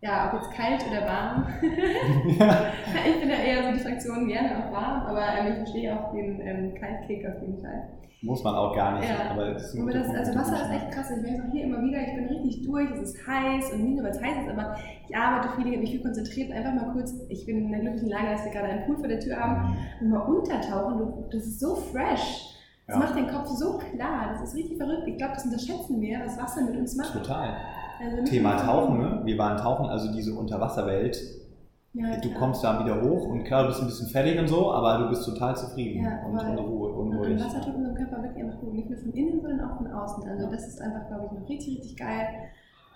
[0.02, 1.48] ja, ob jetzt kalt oder warm.
[1.62, 6.12] ich bin ja eher so die Fraktion gerne auch warm, aber ähm, ich verstehe auch
[6.12, 7.90] den ähm, Kaltkick auf jeden Fall.
[8.24, 9.32] Muss man auch gar nicht, Ja.
[9.32, 11.10] aber das Aber das, also Wasser ist echt krass.
[11.10, 12.00] Ich merke es auch hier immer wieder.
[12.02, 12.92] Ich bin richtig durch.
[12.92, 14.76] Es ist heiß und nicht nur, weil es heiß ist, aber
[15.10, 16.52] ich arbeite viel, ich habe mich viel konzentriert.
[16.52, 19.08] Einfach mal kurz, ich bin in der glücklichen Lage, dass wir gerade einen Pool vor
[19.08, 21.00] der Tür haben und mal untertauchen.
[21.00, 22.56] Du, das ist so fresh.
[22.86, 23.00] Das Ja.
[23.00, 24.34] macht den Kopf so klar.
[24.34, 25.08] Das ist richtig verrückt.
[25.08, 27.14] Ich glaube, das unterschätzen wir, was Wasser mit uns macht.
[27.14, 27.56] Total.
[28.02, 29.22] Also Thema Tauchen, ne?
[29.26, 31.18] Wir waren tauchen, also diese Unterwasserwelt.
[31.94, 32.40] Ja, Du klar.
[32.40, 35.10] kommst da wieder hoch und klar, du bist ein bisschen fertig und so, aber du
[35.10, 37.44] bist total zufrieden Ja, und in Ruhe, Und unruhig.
[37.44, 38.74] Wasser tut unserem Körper wirklich einfach gut.
[38.74, 40.24] Nicht nur von innen, sondern auch von außen.
[40.30, 42.28] Also das ist einfach, glaube ich, noch richtig, richtig geil.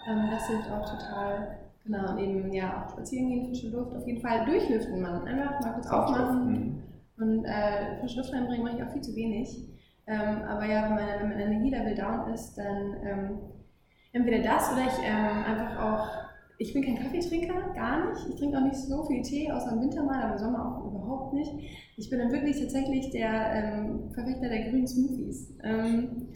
[0.10, 1.58] Ähm, das hilft auch total.
[1.84, 5.24] Genau, und eben ja auch spazieren gehen, frische Luft, auf jeden Fall durchlüften, man.
[5.28, 6.84] Einfach mal kurz aufmachen Mhm.
[7.22, 9.70] und äh, frische Luft reinbringen, mache ich auch viel zu wenig.
[10.08, 13.30] Ähm, aber ja, wenn, meine, wenn mein Energielevel down ist, dann ähm,
[14.16, 16.08] entweder das oder ich ähm, einfach auch,
[16.58, 18.30] ich bin kein Kaffeetrinker, gar nicht.
[18.30, 20.86] Ich trinke auch nicht so viel Tee, außer im Winter mal, aber im Sommer auch
[20.90, 21.52] überhaupt nicht.
[21.98, 25.54] Ich bin dann wirklich tatsächlich der ähm, Verfechter der grünen Smoothies.
[25.64, 26.28] Ähm,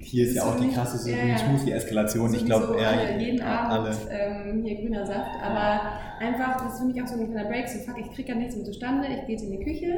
[0.00, 1.38] Hier ist ja auch die krasseste Ja, ja.
[1.38, 2.34] Smoothie-Eskalation.
[2.34, 3.96] Ich glaube, alle, jeden Abend alle.
[4.10, 5.30] ähm, hier grüner Saft.
[5.40, 7.68] Aber einfach, das ist für mich auch so ein kleiner Break.
[7.68, 9.06] So, fuck, ich kriege gar nichts mehr zustande.
[9.06, 9.94] Ich gehe jetzt in die Küche,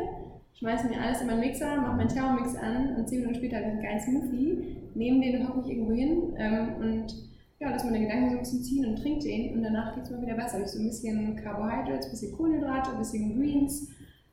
[0.59, 3.66] schmeiße mir alles in meinen Mixer, mache meinen Thermomix an und zehn Minuten später habe
[3.66, 7.29] ich einen geilen Smoothie, nehme den und hocke mich irgendwo hin ähm, und
[7.61, 10.11] ja, lass meine Gedanken so ein bisschen ziehen und trinke den und danach geht es
[10.11, 10.55] mir wieder besser.
[10.55, 13.88] Habe ich so ein bisschen Carbohydrates, ein bisschen Kohlenhydrate, ein bisschen Greens,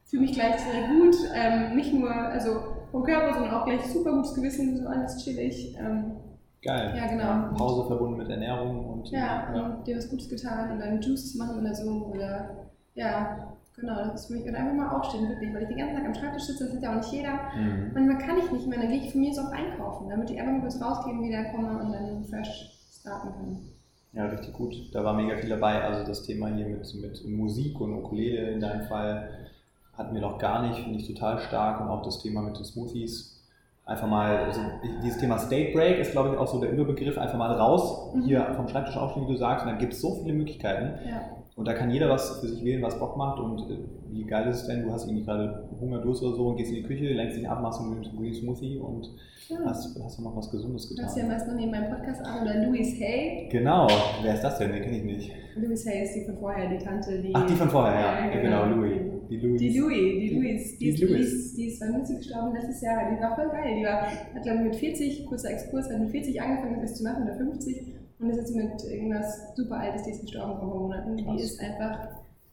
[0.06, 1.16] fühle mich gleich sehr gut.
[1.36, 2.60] Ähm, nicht nur also
[2.90, 5.76] vom Körper, sondern auch gleich super gutes Gewissen, so alles chillig.
[5.78, 6.14] Ähm,
[6.64, 6.94] Geil.
[6.96, 7.56] ja, genau.
[7.56, 11.60] Pause verbunden mit Ernährung und Ja, und dir was Gutes getan und dann Juice machen
[11.60, 12.06] oder so.
[12.14, 14.44] Oder ja, genau, das ist für mich.
[14.44, 16.82] Oder einfach mal aufstehen, wirklich, weil ich den ganzen Tag am Schreibtisch sitze, das hat
[16.82, 17.34] ja auch nicht jeder.
[17.58, 17.92] Mhm.
[17.94, 20.40] Manchmal kann ich nicht mehr, dann gehe ich von mir so auf einkaufen, damit ich
[20.40, 22.77] einfach mal kurz rausgehen, wieder komme und dann fresh
[23.08, 23.60] starten kann.
[24.14, 24.74] Ja, richtig gut.
[24.94, 25.82] Da war mega viel dabei.
[25.84, 29.30] Also das Thema hier mit, mit Musik und Ukulele in deinem Fall
[29.98, 31.82] hatten wir noch gar nicht, finde ich total stark.
[31.82, 33.34] Und auch das Thema mit den Smoothies.
[33.86, 34.60] Einfach mal, also
[35.04, 37.18] dieses Thema State Break ist, glaube ich, auch so der Überbegriff.
[37.18, 38.24] Einfach mal raus, Mhm.
[38.24, 39.66] hier vom Schreibtisch aufstehen, wie du sagst.
[39.66, 41.08] Und dann gibt es so viele Möglichkeiten.
[41.08, 41.22] Ja,
[41.58, 43.40] Und da kann jeder was für sich wählen, was Bock macht.
[43.40, 43.80] Und äh,
[44.12, 44.84] wie geil ist es denn?
[44.84, 47.50] Du hast irgendwie gerade Hunger, Durst oder so und gehst in die Küche, lenkst dich
[47.50, 49.10] ab, machst einen Green Smoothie und
[49.50, 49.58] ja.
[49.66, 51.36] hast, hast du noch was Gesundes Du hast ja getan.
[51.36, 53.50] meist noch neben meinem Podcast an oder Louis Hay.
[53.52, 53.88] Genau.
[54.22, 54.72] Wer ist das denn?
[54.72, 55.32] Den kenne ich nicht.
[55.56, 57.34] Louis Hay ist die von vorher, die Tante, die.
[57.34, 58.40] Ach, die von vorher, ja.
[58.40, 58.94] Genau, Louis.
[59.28, 59.60] Die Louis.
[59.60, 61.54] Die Louis, die Louis, die, Die ist, Louis.
[61.56, 63.76] die ist, bei Musik gestorben letztes Jahr, die war voll geil.
[63.80, 67.04] Die war, hat glaube ich mit 40, kurzer Exkurs, hat mit 40 angefangen, das zu
[67.04, 70.70] machen oder 50 und ist jetzt mit irgendwas super altes, die ist gestorben vor ein
[70.70, 71.24] paar Monaten.
[71.24, 71.36] Krass.
[71.38, 71.98] Die ist einfach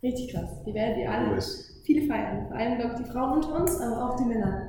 [0.02, 0.50] richtig krass.
[0.66, 1.80] Die werden die alle, Louis.
[1.84, 2.46] viele feiern.
[2.48, 4.68] Vor allem, glaube ich, die Frauen unter uns, aber auch die Männer.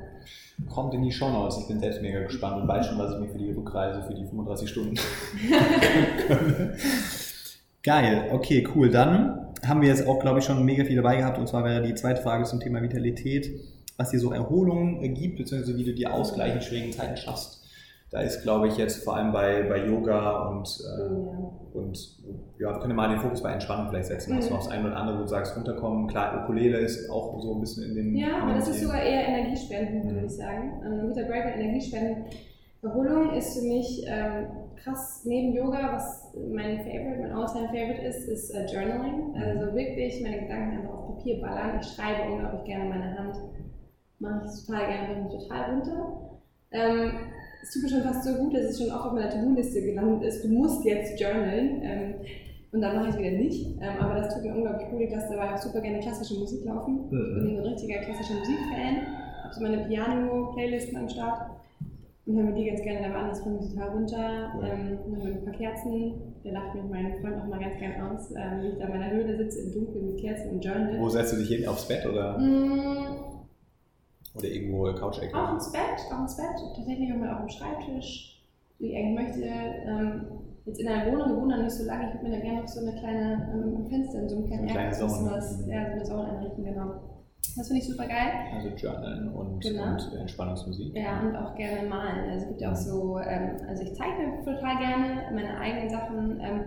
[0.70, 1.58] Kommt in die Show Notes.
[1.60, 4.14] Ich bin selbst mega gespannt und weiß schon, was ich mir für die Rückreise für
[4.14, 4.96] die 35 Stunden.
[7.84, 8.90] Geil, okay, cool.
[8.90, 11.38] Dann haben wir jetzt auch, glaube ich, schon mega viel dabei gehabt.
[11.38, 13.60] Und zwar wäre die zweite Frage zum Thema Vitalität,
[13.98, 17.65] was dir so Erholung gibt, beziehungsweise wie du dir Ausgleich in schwierigen Zeiten schaffst.
[18.12, 20.68] Da ist, glaube ich, jetzt vor allem bei, bei Yoga und,
[21.00, 21.98] äh, und
[22.60, 24.36] ja, wir können mal den Fokus bei Entspannung vielleicht setzen.
[24.36, 24.58] Hast du Mhm.
[24.60, 26.08] noch das eine oder andere, wo du sagst, runterkommen.
[26.08, 28.16] Klar, Ukulele ist auch so ein bisschen in den.
[28.16, 30.14] Ja, aber das ist sogar eher Energiespenden, Mhm.
[30.16, 30.82] würde ich sagen.
[30.86, 32.26] Ähm, Ein guter Break mit Energiespenden.
[32.84, 38.28] Erholung ist für mich ähm, krass neben Yoga, was mein Favorite, mein All-Time Favorite ist,
[38.30, 39.30] ist äh, Journaling.
[39.32, 39.36] Mhm.
[39.42, 41.80] Also wirklich meine Gedanken einfach auf Papier ballern.
[41.82, 43.36] Ich schreibe unglaublich gerne meine Hand.
[44.20, 46.20] Mache ich total gerne, mich total runter.
[46.72, 47.12] Ähm,
[47.66, 50.24] es tut mir schon fast so gut, dass es schon oft auf meiner To-Do-Liste gelandet
[50.28, 50.44] ist.
[50.44, 51.82] Du musst jetzt journalen.
[51.82, 52.14] Ähm,
[52.72, 53.66] und dann mache ich es wieder nicht.
[53.82, 55.02] Ähm, aber das tut mir unglaublich gut.
[55.02, 57.06] Ich lasse dabei auch super gerne klassische Musik laufen.
[57.06, 58.96] Ich bin ein richtiger klassischer Musikfan.
[59.44, 61.50] Habe so meine Piano-Playlisten am Start
[62.26, 63.30] und höre mir die ganz gerne dabei an.
[63.30, 64.52] Das bringt mich total runter.
[64.58, 64.66] Cool.
[64.66, 66.14] Ähm, dann haben wir ein paar Kerzen.
[66.44, 68.92] Da lacht mich mein Freund auch mal ganz gern aus, ähm, wie ich da in
[68.92, 71.00] meiner Höhle sitze im Dunkeln mit Kerzen und Journal.
[71.00, 71.68] Wo setzt du dich hin?
[71.68, 73.35] Aufs Bett oder, Mm,
[74.36, 75.36] oder irgendwo Couch-Ecke?
[75.38, 75.82] Auch ins Bett,
[76.14, 78.44] auch ins Bett, tatsächlich auch mal auf dem Schreibtisch,
[78.80, 79.44] wie ich eigentlich möchte.
[79.46, 80.26] Ähm,
[80.66, 82.80] jetzt in einer Wohnung, wohnen nicht so lange, ich würde mir da gerne noch so
[82.82, 86.06] eine kleine ähm, Fenster in so einem kleinen Eine kleine Erdgeschoss was, ja, so eine
[86.06, 86.92] Sauna einrichten, genau.
[87.58, 88.32] Das finde ich super geil.
[88.54, 89.84] Also Journalen und, Genau.
[89.94, 90.94] und Entspannungsmusik.
[90.96, 92.30] Ja, und auch gerne malen.
[92.30, 96.40] Also es gibt ja auch so, ähm, also ich zeichne total gerne meine eigenen Sachen,
[96.42, 96.62] ähm,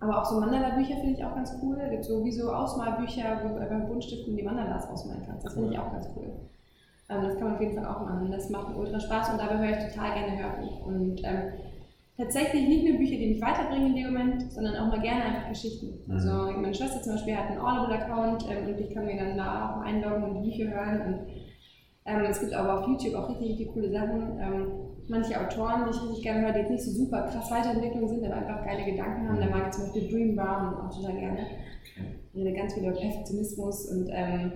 [0.00, 1.76] aber auch so Mandala-Bücher finde ich auch ganz cool.
[1.82, 5.44] Es gibt so wie so Ausmalbücher, wo du einfach Buntstiften die Mandalas ausmalen kannst.
[5.46, 6.30] Das finde ich auch ganz cool.
[7.08, 8.30] Ähm, das kann man auf jeden Fall auch machen.
[8.30, 10.86] Das macht mir ultra Spaß und dabei höre ich total gerne Hörbuch.
[10.86, 11.52] Und ähm,
[12.16, 15.48] tatsächlich nicht nur Bücher, die mich weiterbringen in dem Moment, sondern auch mal gerne einfach
[15.48, 16.00] Geschichten.
[16.06, 16.12] Mhm.
[16.12, 19.76] Also meine Schwester zum Beispiel hat einen Audible-Account ähm, und ich kann mir dann da
[19.76, 21.00] auch einloggen und Bücher hören.
[21.00, 21.18] Und
[22.04, 24.38] ähm, es gibt aber auf YouTube auch richtig, richtig coole Sachen.
[24.40, 24.72] Ähm,
[25.08, 28.24] manche Autoren, die ich richtig gerne höre, die jetzt nicht so super krass Weiterentwicklung sind,
[28.24, 29.40] aber einfach geile Gedanken haben.
[29.40, 31.46] Da mag ich zum Beispiel Dream Brown auch total gerne.
[32.34, 34.52] Die redet ganz viel über Perfektionismus und ähm,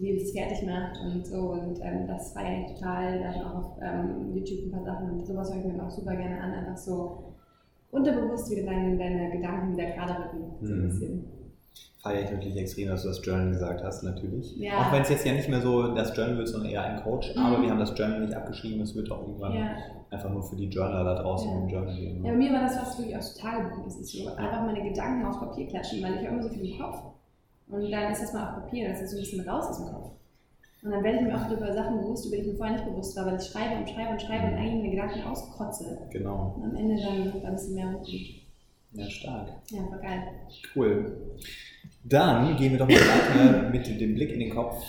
[0.00, 1.36] wie es fertig macht und so.
[1.52, 3.20] Und ähm, das feiere ich total.
[3.20, 6.16] Dann auch auf ähm, YouTube ein paar Sachen und sowas höre ich mir auch super
[6.16, 6.52] gerne an.
[6.52, 7.34] Einfach so
[7.90, 10.44] unterbewusst wieder deine, deine Gedanken wieder gerade rücken.
[10.62, 10.88] So ein Mhm.
[10.88, 11.24] bisschen.
[12.02, 14.56] Feiere ich wirklich extrem, dass du das Journal gesagt hast, natürlich.
[14.56, 14.72] Ja.
[14.78, 17.34] Auch wenn es jetzt ja nicht mehr so das Journal wird, sondern eher ein Coach.
[17.36, 17.42] Mhm.
[17.42, 18.80] Aber wir haben das Journal nicht abgeschrieben.
[18.80, 19.68] Es wird auch irgendwann Ja.
[20.10, 21.58] einfach nur für die Journaler da draußen Ja.
[21.60, 22.24] im Journal gehen.
[22.24, 23.84] Ja, bei mir war das fast wirklich aus Tagebuch.
[23.84, 26.72] Das ist so einfach meine Gedanken aufs Papier klatschen, weil ich habe immer so viel
[26.72, 27.02] im Kopf.
[27.70, 29.86] Und dann ist das mal auf Papier, das ist so ein bisschen raus aus dem
[29.86, 30.10] Kopf.
[30.82, 32.86] Und dann werde ich mir auch über Sachen bewusst, über die ich mir vorher nicht
[32.86, 35.98] bewusst war, weil ich schreibe und schreibe und schreibe und eigentlich meine Gedanken auskotze.
[36.10, 36.54] Genau.
[36.56, 38.10] Und am Ende dann, dann ein bisschen mehr hochkommt.
[38.92, 39.48] Ja, stark.
[39.70, 40.22] Ja, war geil.
[40.74, 41.16] Cool.
[42.04, 44.82] Dann gehen wir doch mal weiter mit dem Blick in den Kopf.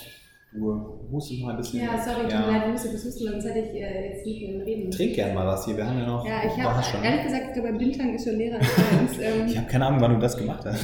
[0.54, 1.80] Du hustest noch ein bisschen.
[1.80, 4.42] Ja, sorry, tut mir leid, ich musste das husten, sonst hätte ich äh, jetzt nicht
[4.42, 4.90] mit dem Reden.
[4.90, 5.76] Trink gern mal was hier.
[5.78, 6.26] Wir haben ja noch.
[6.26, 7.02] Ja, ich habe schon.
[7.02, 8.68] ehrlich gesagt, ich glaube, Blindgang ist schon leer als
[9.00, 9.18] eins.
[9.18, 10.82] Ähm, Ich habe keine Ahnung, wann du das gemacht hast.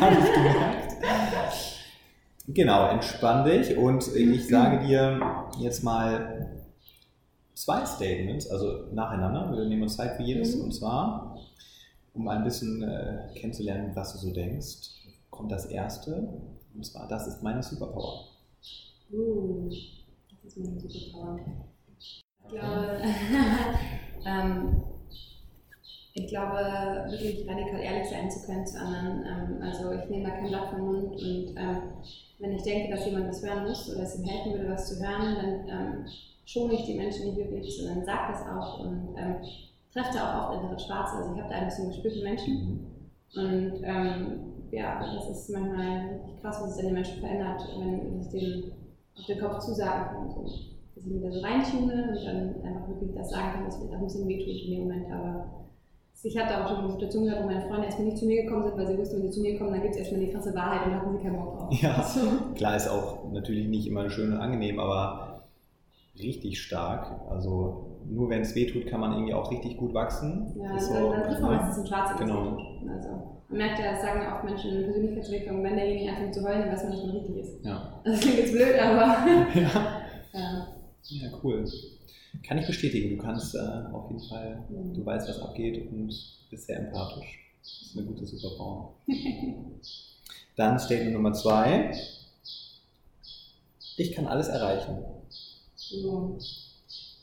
[0.00, 0.93] Gar nicht gemerkt.
[2.48, 5.20] Genau, entspann dich und ich sage dir
[5.58, 6.62] jetzt mal
[7.54, 9.56] zwei Statements, also nacheinander.
[9.56, 10.64] Wir nehmen uns Zeit für jedes Mhm.
[10.64, 11.38] und zwar,
[12.12, 14.90] um ein bisschen äh, kennenzulernen, was du so denkst,
[15.30, 16.28] kommt das erste
[16.74, 18.26] und zwar, das ist meine Superpower.
[19.12, 19.68] Uh,
[20.42, 21.40] das ist meine Superpower.
[21.98, 23.00] Ich glaube,
[24.26, 24.82] ähm,
[26.14, 26.56] ich glaube,
[27.10, 29.24] wirklich radikal ehrlich sein zu können zu anderen.
[29.26, 31.78] Ähm, also ich nehme da kein Blatt vom Mund und ähm,
[32.38, 35.04] wenn ich denke, dass jemand was hören muss oder es ihm helfen würde, was zu
[35.04, 36.06] hören, dann ähm,
[36.44, 39.36] schone ich die Menschen nicht wirklich, sondern sage das auch und ähm,
[39.92, 41.16] treffe da auch oft innere Schwarze.
[41.16, 42.86] Also ich habe da ein bisschen Gespür für Menschen.
[43.34, 44.40] Und ähm,
[44.70, 48.72] ja, das ist manchmal krass, was sich dann den Menschen verändert, wenn ich dem
[49.16, 50.30] auf den Kopf zusagen kann.
[50.30, 50.44] So.
[50.94, 53.94] Dass ich mich da so reintune und dann einfach wirklich das sagen kann, was vielleicht
[53.94, 55.10] auch ein bisschen wehtut in dem Moment.
[55.10, 55.63] Aber
[56.22, 58.64] ich hatte auch schon eine Situation gehabt, wo meine Freunde erstmal nicht zu mir gekommen
[58.64, 60.54] sind, weil sie wussten, wenn sie zu mir kommen, dann gibt es erstmal die krasse
[60.54, 61.72] Wahrheit und hatten sie keinen Bock drauf.
[61.80, 62.02] Ja.
[62.02, 62.20] So.
[62.54, 65.44] Klar ist auch natürlich nicht immer schön und angenehm, aber
[66.18, 67.10] richtig stark.
[67.28, 70.54] Also nur wenn es weh tut, kann man irgendwie auch richtig gut wachsen.
[70.56, 71.56] Ja, Ist dann, so, dann trifft man ne?
[71.56, 72.18] meistens einen Schwarzen.
[72.18, 72.58] Genau.
[72.92, 73.08] Also,
[73.48, 76.72] man merkt ja, das sagen auch Menschen in Persönlichkeitsentwicklung, wenn derjenige anfängt zu heulen, dann
[76.72, 77.64] weiß man nicht, was richtig ist.
[77.64, 78.00] Ja.
[78.04, 79.16] Das klingt jetzt blöd, aber
[79.54, 79.70] ja.
[80.32, 80.66] ja.
[81.06, 81.64] Ja, cool.
[82.46, 83.58] Kann ich bestätigen, du kannst äh,
[83.92, 84.94] auf jeden Fall, Mhm.
[84.94, 86.06] du weißt, was abgeht und
[86.50, 87.38] bist sehr empathisch.
[87.62, 88.94] Das ist eine gute Superpower.
[90.56, 91.90] Dann Statement Nummer zwei.
[93.96, 94.98] Ich kann alles erreichen.
[95.74, 96.38] So.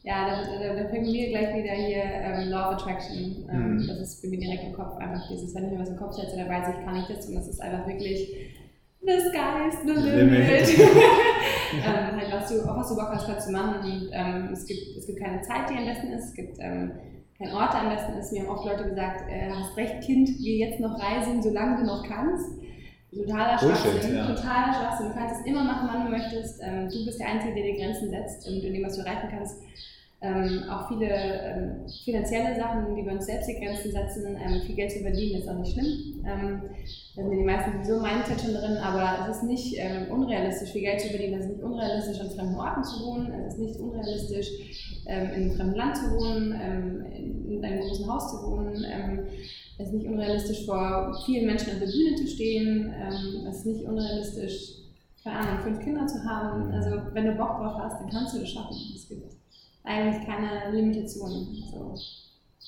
[0.03, 3.47] Ja, da, da, da bringen wir gleich wieder hier ähm, Law of Attraction.
[3.51, 3.87] Ähm, Mhm.
[3.87, 6.13] Das ist bei mir direkt im Kopf einfach dieses, wenn ich mir was im Kopf
[6.15, 8.29] setze, dann weiß ich, kann ich das und das ist einfach wirklich
[9.03, 10.49] the sky is the limit.
[10.49, 10.79] Limit.
[10.79, 14.65] ähm, halt, was du, auf was du Bock hast, kannst du machen und ähm, es,
[14.65, 16.91] gibt, es gibt keine Zeit, die am besten ist, es gibt ähm,
[17.37, 18.31] kein Ort, der am besten ist.
[18.31, 21.85] Mir haben oft Leute gesagt, äh, hast recht, Kind, geh jetzt noch reisen, solange du
[21.85, 22.61] noch kannst.
[23.13, 24.25] Totaler Schwachsinn, ja.
[24.25, 25.09] totaler Schwachsinn.
[25.09, 26.61] Du kannst es immer machen, wann du möchtest.
[26.63, 29.27] Ähm, du bist der Einzige, der dir Grenzen setzt und in dem, was du erreichen
[29.29, 29.57] kannst.
[30.23, 34.75] Ähm, auch viele ähm, finanzielle Sachen, die wir uns selbst die Grenzen setzen, ähm, viel
[34.75, 36.23] Geld zu verdienen, ist auch nicht schlimm.
[36.23, 36.61] Ähm,
[37.15, 40.81] da sind die meisten sowieso Mindset schon drin, aber es ist nicht ähm, unrealistisch, viel
[40.81, 41.39] Geld zu verdienen.
[41.39, 43.33] Es ist nicht unrealistisch, an fremden Orten zu wohnen.
[43.47, 44.47] Es ist nicht unrealistisch,
[45.07, 48.85] ähm, in einem fremden Land zu wohnen, ähm, in, in einem großen Haus zu wohnen.
[49.79, 52.93] Es ist nicht unrealistisch, vor vielen Menschen auf der Bühne zu stehen.
[53.49, 54.75] Es ist nicht unrealistisch,
[55.23, 56.71] keine Ahnung, fünf Kinder zu haben.
[56.71, 58.77] Also wenn du Bock drauf hast, dann kannst du das schaffen.
[58.95, 59.40] Es gibt
[59.83, 61.63] eigentlich keine Limitationen.
[61.71, 61.95] So.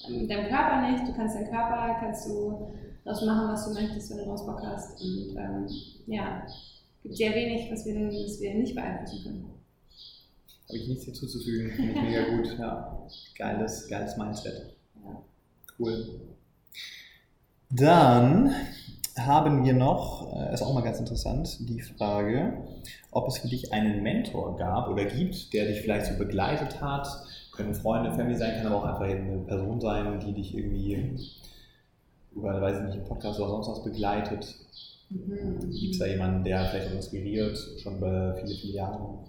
[0.07, 3.74] Ähm, Mit deinem Körper nicht, du kannst deinen Körper, kannst du daraus machen, was du
[3.74, 5.01] möchtest, wenn du daraus Bock hast.
[5.01, 5.68] Und ähm,
[6.07, 9.49] ja, es gibt sehr wenig, was wir, was wir nicht beeinflussen können.
[10.68, 11.72] Habe ich nichts hinzuzufügen.
[11.72, 12.57] Finde ich mega gut.
[12.57, 13.07] Ja.
[13.38, 14.76] Geiles, geiles Mindset.
[15.03, 15.22] Ja.
[15.78, 16.22] Cool.
[17.70, 18.53] Dann
[19.18, 22.57] haben wir noch, äh, ist auch mal ganz interessant, die Frage,
[23.11, 27.07] ob es für dich einen Mentor gab oder gibt, der dich vielleicht so begleitet hat.
[27.51, 31.20] Können Freunde, Family sein, kann aber auch einfach eine Person sein, die dich irgendwie
[32.36, 34.55] über, weiß ich nicht, einen Podcast oder sonst was begleitet.
[35.09, 35.59] Mhm.
[35.72, 39.20] Gibt es da jemanden, der vielleicht auch inspiriert, schon bei viele, viele Jahre?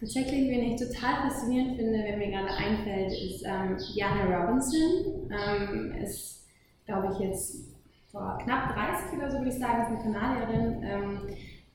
[0.00, 5.30] Tatsächlich, wen ich total faszinierend finde, wer mir gerade einfällt, ist ähm, Jana Robinson.
[5.30, 6.48] Ähm, ist,
[6.86, 7.71] glaube ich, jetzt
[8.12, 11.20] vor knapp 30 oder so, würde ich sagen, ist eine Kanadierin, ähm,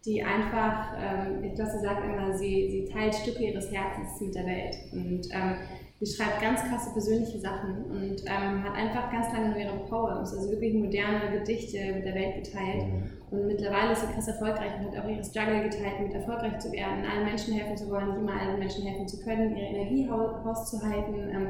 [0.05, 4.35] die einfach, ähm, ich glaube, sie sagt immer, sie, sie teilt Stücke ihres Herzens mit
[4.35, 4.77] der Welt.
[4.93, 5.55] Und ähm,
[5.99, 10.31] sie schreibt ganz krasse persönliche Sachen und ähm, hat einfach ganz lange nur ihre Poems,
[10.31, 12.85] also wirklich moderne Gedichte mit der Welt geteilt.
[13.31, 16.71] Und mittlerweile ist sie krass erfolgreich und hat auch ihre Struggle geteilt, mit erfolgreich zu
[16.71, 20.07] werden, allen Menschen helfen zu wollen, nicht immer allen Menschen helfen zu können, ihre Energie
[20.09, 21.47] hau- rauszuhalten, ähm,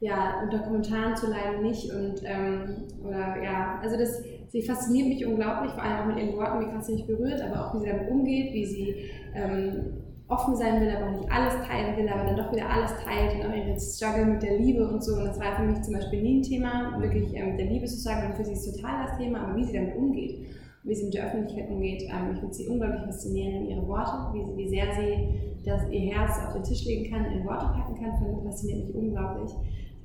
[0.00, 5.26] ja, unter Kommentaren zu leiden nicht und, ähm, oder ja, also das, sie fasziniert mich
[5.26, 7.80] unglaublich, vor allem auch mit ihren Worten, wie krass sie mich berührt, aber auch wie
[7.80, 8.94] sie damit umgeht, wie sie
[9.34, 13.34] ähm, offen sein will, aber nicht alles teilen will, aber dann doch wieder alles teilt
[13.36, 15.14] und auch ihre Struggle mit der Liebe und so.
[15.16, 17.86] Und das war für mich zum Beispiel nie ein Thema, wirklich ähm, mit der Liebe
[17.86, 20.46] zu sagen, und für sie ist total das Thema, aber wie sie damit umgeht
[20.88, 22.02] wie sie mit der Öffentlichkeit umgeht.
[22.02, 26.14] Ähm, ich finde sie unglaublich faszinierend, ihre Worte, wie, sie- wie sehr sie das, ihr
[26.14, 28.12] Herz auf den Tisch legen kann, in Worte packen kann,
[28.44, 29.50] fasziniert mich unglaublich.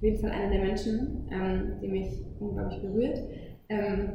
[0.02, 3.20] Auf jeden Fall eine der Menschen, ähm, die mich unglaublich berührt.
[3.70, 4.14] Ähm,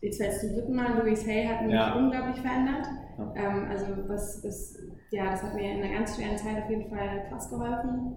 [0.00, 1.94] jetzt fällt es zum dritten Mal, Louise Hay hat mich Ja.
[1.94, 2.84] unglaublich verändert.
[3.16, 3.32] Ja.
[3.36, 4.76] Ähm, also was, was,
[5.12, 8.16] ja, das hat mir in einer ganz schweren Zeit auf jeden Fall krass geholfen.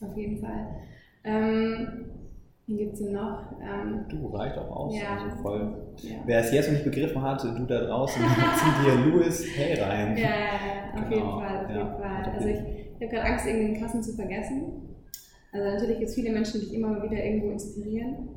[0.00, 0.66] Auf jeden Fall.
[1.24, 2.06] Ähm,
[2.66, 3.52] wen gibt es denn noch?
[3.60, 4.94] Ähm, Du reicht auch aus.
[4.96, 5.24] Ja.
[5.24, 5.92] Also voll.
[6.04, 6.16] ja.
[6.24, 8.22] Wer es jetzt noch nicht begriffen hat, du da draußen,
[8.56, 10.16] zieh dir Louis Hay rein.
[10.16, 12.32] Ja, ja, ja, auf Genau, jeden Fall, auf jeden Fall.
[12.34, 12.58] Also ich,
[12.98, 14.85] ich habe gerade Angst, irgendeinen Kassen zu vergessen.
[15.52, 18.28] Also natürlich gibt es viele Menschen, die dich immer wieder irgendwo inspirieren.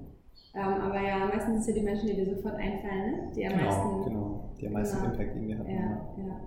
[0.55, 3.31] Ähm, aber ja, meistens sind es ja die Menschen, die dir sofort einfallen, ne?
[3.35, 4.03] die am Genau, meisten.
[4.05, 4.49] genau.
[4.59, 5.11] Die am meisten Genau.
[5.11, 5.69] Impact irgendwie hatten.
[5.69, 5.77] Ja,
[6.17, 6.39] Ja.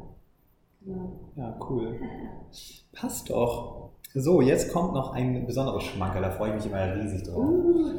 [0.85, 1.13] Genau.
[1.37, 1.97] ja, cool.
[2.93, 3.91] Passt doch.
[4.15, 7.39] So, jetzt kommt noch ein besonderes Schmankerl, da freue ich mich immer riesig drauf.
[7.39, 7.93] Uh,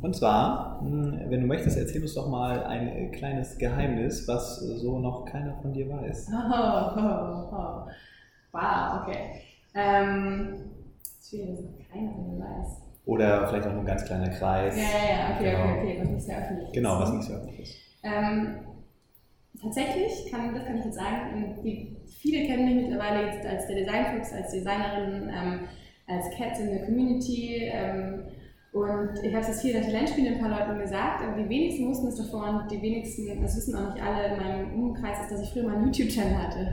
[0.00, 4.98] Und zwar, mh, wenn du möchtest, erzähl uns doch mal ein kleines Geheimnis, was so
[4.98, 6.30] noch keiner von dir weiß.
[6.32, 7.90] oh, oh, oh.
[8.52, 9.16] Wow, okay.
[9.74, 10.54] Ähm,
[11.22, 11.58] schwierig,
[11.92, 12.82] keiner von mir weiß.
[13.04, 14.76] Oder vielleicht auch nur ein ganz kleiner Kreis.
[14.76, 15.64] Ja, ja, ja, okay, Genau.
[15.64, 16.74] okay, okay, was nicht sehr öffentlich ist.
[16.74, 17.76] Genau, was nicht so öffentlich ist.
[18.04, 18.54] Ähm,
[19.60, 23.76] tatsächlich, kann, das kann ich jetzt sagen, die, viele kennen mich mittlerweile jetzt als der
[23.76, 25.60] Designfuchs, als Designerin, ähm,
[26.06, 27.70] als Cat in der Community.
[27.72, 28.24] Ähm,
[28.72, 31.46] und ich habe es jetzt hier in der Talentspiele ein paar Leuten gesagt, aber die
[31.46, 35.20] wenigsten wussten es davor und die wenigsten, das wissen auch nicht alle in meinem Umkreis,
[35.20, 36.68] ist, dass ich früher mal einen YouTube-Channel hatte.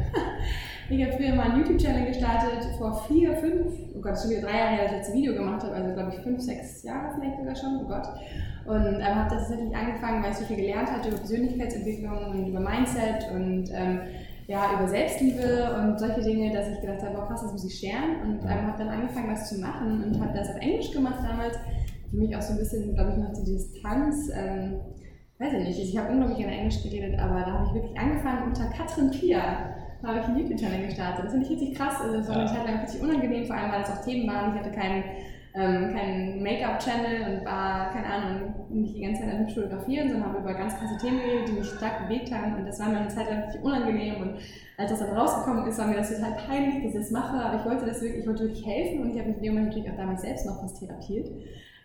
[0.89, 4.57] ich habe früher mal einen YouTube-Channel gestartet, vor vier, fünf, oh Gott, schon wieder drei
[4.57, 7.37] Jahre her, dass ich ein Video gemacht habe, also glaube ich fünf, sechs Jahre vielleicht
[7.37, 8.07] sogar schon, oh Gott.
[8.65, 12.47] Und ähm, habe das tatsächlich angefangen, weil ich so viel gelernt hatte über Persönlichkeitsentwicklung und
[12.47, 13.99] über Mindset und ähm,
[14.47, 17.73] ja, über Selbstliebe und solche Dinge, dass ich gedacht habe, boah, krass, das muss ich
[17.77, 18.21] scheren.
[18.23, 21.57] Und ähm, habe dann angefangen, das zu machen und habe das auf Englisch gemacht damals.
[22.09, 24.29] Für mich auch so ein bisschen, glaube ich, noch die Distanz.
[24.35, 24.79] Ähm,
[25.39, 28.47] weiß ich nicht, ich habe unglaublich gerne Englisch geredet, aber da habe ich wirklich angefangen
[28.47, 29.75] unter Katrin Pia.
[30.01, 31.25] Da habe ich einen YouTube-Channel gestartet.
[31.25, 32.01] Das finde ich richtig krass.
[32.01, 32.53] Also, das war eine Ja.
[32.53, 34.53] Zeit lang richtig unangenehm, vor allem weil es auch Themen waren.
[34.53, 35.03] Ich hatte keinen
[35.55, 40.39] ähm, keinen Make-up-Channel und war, keine Ahnung, nicht die ganze Zeit an fotografieren, sondern habe
[40.39, 42.55] über ganz krasse Themen geredet, die mich stark bewegt haben.
[42.55, 44.21] Und das war mir eine Zeit lang richtig unangenehm.
[44.21, 44.35] Und
[44.77, 47.37] als das dann rausgekommen ist, war mir das total peinlich, dass ich das mache.
[47.43, 49.53] Aber ich wollte das wirklich, ich wollte wirklich helfen und ich habe mich in dem
[49.53, 51.29] Moment natürlich auch damals selbst noch was therapiert.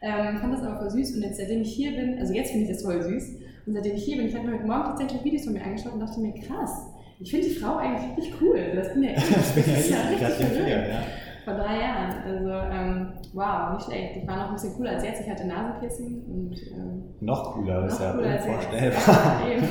[0.03, 2.64] Ähm, fand das aber voll süß und jetzt, seitdem ich hier bin, also jetzt finde
[2.64, 3.36] ich das voll süß.
[3.66, 5.95] Und seitdem ich hier bin, ich habe mir heute Morgen tatsächlich Videos von mir angeschaut
[5.95, 6.90] und dachte mir, krass,
[7.20, 8.61] ich finde die Frau eigentlich richtig cool.
[8.74, 9.30] Das bin ja ich.
[9.30, 10.68] Das ist ja richtig verrückt.
[10.68, 11.01] Ja.
[11.45, 12.22] Vor drei Jahren.
[12.24, 14.16] Also, ähm, wow, nicht schlecht.
[14.16, 15.20] Ich war noch ein bisschen cooler als jetzt.
[15.20, 16.57] Ich hatte Nasenpiercing und.
[16.72, 19.42] Ähm, noch cooler, das ist ja unvorstellbar.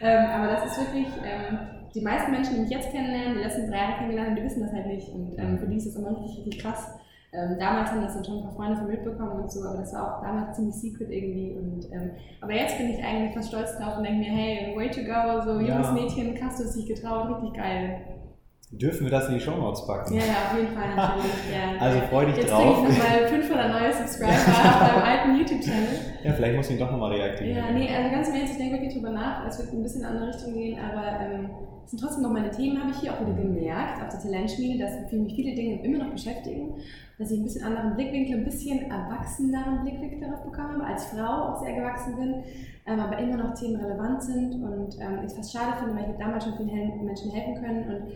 [0.00, 1.06] ähm, aber das ist wirklich.
[1.24, 1.58] Ähm,
[1.94, 4.62] die meisten Menschen, die mich jetzt kennenlernen, die letzten drei Jahre kennengelernt haben, die wissen
[4.62, 5.08] das halt nicht.
[5.08, 6.90] Und ähm, für die ist das immer richtig, richtig krass.
[7.30, 9.92] Ähm, damals haben das dann schon ein paar Freunde von mitbekommen und so, aber das
[9.92, 11.56] war auch damals ziemlich secret irgendwie.
[11.58, 14.90] Und, ähm, aber jetzt bin ich eigentlich fast stolz drauf und denke mir, hey, way
[14.90, 15.92] to go, so junges ja.
[15.92, 18.00] Mädchen, hast du es sich getraut, richtig geil.
[18.70, 20.12] Dürfen wir das in die Show Notes packen?
[20.12, 21.32] Ja, ja, auf jeden Fall natürlich.
[21.52, 21.80] Ja.
[21.80, 22.84] Also freu dich Jetzt drauf.
[22.86, 25.88] Jetzt kriege ich nochmal 500 neue Subscriber auf deinem alten YouTube-Channel.
[26.22, 27.56] Ja, vielleicht muss ich ihn doch nochmal reaktivieren.
[27.56, 29.46] Ja, nee, also ganz im Ernst, ich denke wirklich drüber nach.
[29.46, 31.50] Es wird ein bisschen in eine andere Richtung gehen, aber ähm,
[31.88, 34.84] es sind trotzdem noch meine Themen, habe ich hier auch wieder gemerkt, auf der Talentschmiede,
[34.84, 36.74] dass mich viele Dinge immer noch beschäftigen,
[37.18, 41.48] dass ich ein bisschen anderen Blickwinkel, ein bisschen erwachseneren Blickwinkel darauf bekommen habe, als Frau
[41.48, 42.44] auch sehr gewachsen bin,
[42.86, 46.10] ähm, aber immer noch Themen relevant sind und ähm, ich es fast schade finde, weil
[46.10, 48.12] ich damals schon vielen Menschen helfen können und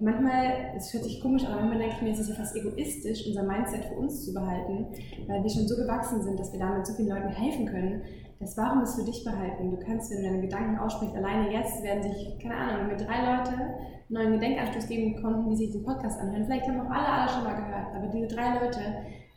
[0.00, 2.56] manchmal, es hört sich komisch an, aber manchmal denke ich mir, es ist ja fast
[2.56, 4.86] egoistisch, unser Mindset für uns zu behalten,
[5.26, 8.02] weil wir schon so gewachsen sind, dass wir damit so vielen Leuten helfen können,
[8.40, 9.70] das Warum ist für dich behalten.
[9.70, 13.36] Du kannst, wenn du deine Gedanken aussprichst, alleine jetzt werden sich, keine Ahnung, mir drei
[13.36, 16.44] Leute einen neuen Gedenkanstoß geben konnten, die sich den Podcast anhören.
[16.44, 18.80] Vielleicht haben auch alle, alle schon mal gehört, aber diese drei Leute,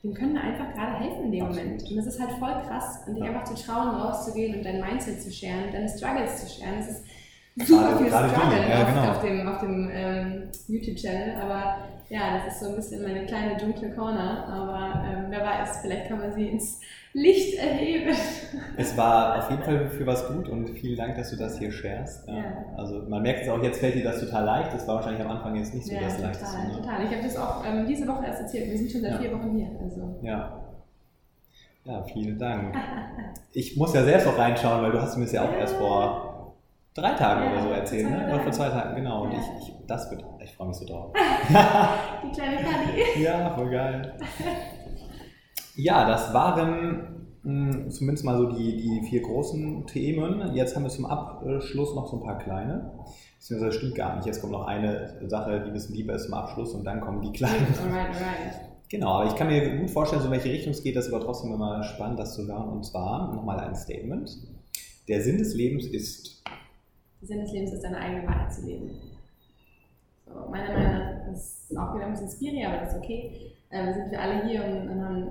[0.03, 1.83] denen können wir einfach gerade helfen in dem Moment.
[1.89, 5.21] Und das ist halt voll krass, und dich einfach zu trauen, rauszugehen und dein Mindset
[5.21, 6.77] zu scheren, deine Struggles zu scheren.
[6.77, 7.03] Das ist
[7.65, 9.11] super viel Struggle ja, genau.
[9.11, 11.77] auf, dem, auf dem ähm, YouTube-Channel, aber
[12.09, 16.07] ja, das ist so ein bisschen meine kleine dunkle Corner, aber ähm, wer weiß, vielleicht
[16.07, 16.79] kann man sie ins
[17.13, 18.15] Licht erheben.
[18.77, 21.71] Es war auf jeden Fall für was gut und vielen Dank, dass du das hier
[21.71, 22.27] sharest.
[22.27, 22.35] Ja.
[22.35, 22.43] Ja.
[22.77, 24.73] Also man merkt es auch, jetzt fällt dir das total leicht.
[24.73, 26.57] Das war wahrscheinlich am Anfang jetzt nicht so ja, das total, Leichteste.
[26.57, 26.73] Ne?
[26.75, 28.69] Total, Ich habe das auch ähm, diese Woche erst erzählt.
[28.69, 29.67] Wir sind schon seit vier Wochen hier.
[29.81, 30.19] Also.
[30.21, 30.61] Ja.
[31.85, 32.75] Ja, vielen Dank.
[33.53, 36.26] Ich muss ja selbst auch reinschauen, weil du hast mir das ja auch erst vor
[36.97, 38.27] drei Tagen ja, oder so erzählt, ne?
[38.27, 39.23] Oder vor zwei Tagen, genau.
[39.23, 41.13] Und ich, ich, das wird, ich freue mich so drauf.
[42.23, 43.01] Die kleine Kadi.
[43.23, 44.17] Ja, voll geil.
[45.75, 50.53] Ja, das waren mh, hm, zumindest mal so die, die vier großen Themen.
[50.55, 52.91] Jetzt haben wir zum Abschluss noch so ein paar kleine.
[53.37, 54.25] Beziehungsweise stimmt gar nicht.
[54.25, 57.21] Jetzt kommt noch eine Sache, die ein bisschen lieber ist zum Abschluss und dann kommen
[57.21, 57.67] die kleinen.
[57.81, 58.67] Alright, alright.
[58.89, 61.13] Genau, aber ich kann mir gut vorstellen, so in welche Richtung es geht, das ist
[61.13, 62.69] aber trotzdem immer spannend, das zu hören.
[62.69, 64.29] Und zwar nochmal ein Statement.
[65.07, 66.43] Der Sinn des Lebens ist
[67.21, 68.91] Sinn des Lebens ist, deine eigene Wahrheit zu leben.
[70.25, 73.53] So, meiner Meinung nach ist auch wieder ein bisschen spiri, aber das ist okay.
[73.71, 75.29] Ähm, sind wir alle hier und, und haben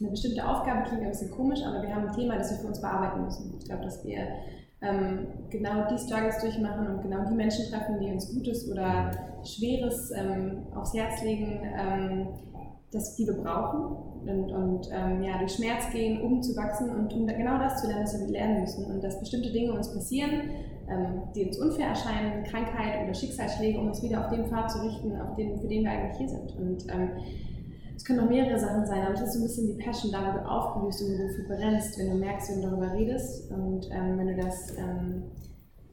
[0.00, 2.66] eine bestimmte Aufgabe, klingt ein bisschen komisch, aber wir haben ein Thema, das wir für
[2.68, 3.54] uns bearbeiten müssen.
[3.58, 4.26] Ich glaube, dass wir
[4.82, 9.10] ähm, genau die Struggles durchmachen und genau die Menschen treffen, die uns Gutes oder
[9.44, 12.28] Schweres ähm, aufs Herz legen, ähm,
[12.90, 13.96] dass die wir brauchen
[14.28, 17.86] und, und ähm, ja, durch Schmerz gehen, um zu wachsen und um genau das zu
[17.86, 18.84] lernen, was wir lernen müssen.
[18.84, 20.50] Und dass bestimmte Dinge uns passieren,
[21.34, 25.20] die uns unfair erscheinen, Krankheit oder Schicksalsschläge, um uns wieder auf den Pfad zu richten,
[25.20, 26.56] auf den, für den wir eigentlich hier sind.
[26.56, 27.10] Und ähm,
[27.96, 30.26] es können noch mehrere Sachen sein, aber es ist so ein bisschen die Passion, da
[30.26, 33.88] wo du aufblühst und wo du brennst, wenn du merkst, wenn du darüber redest und
[33.92, 35.24] ähm, wenn du das ähm,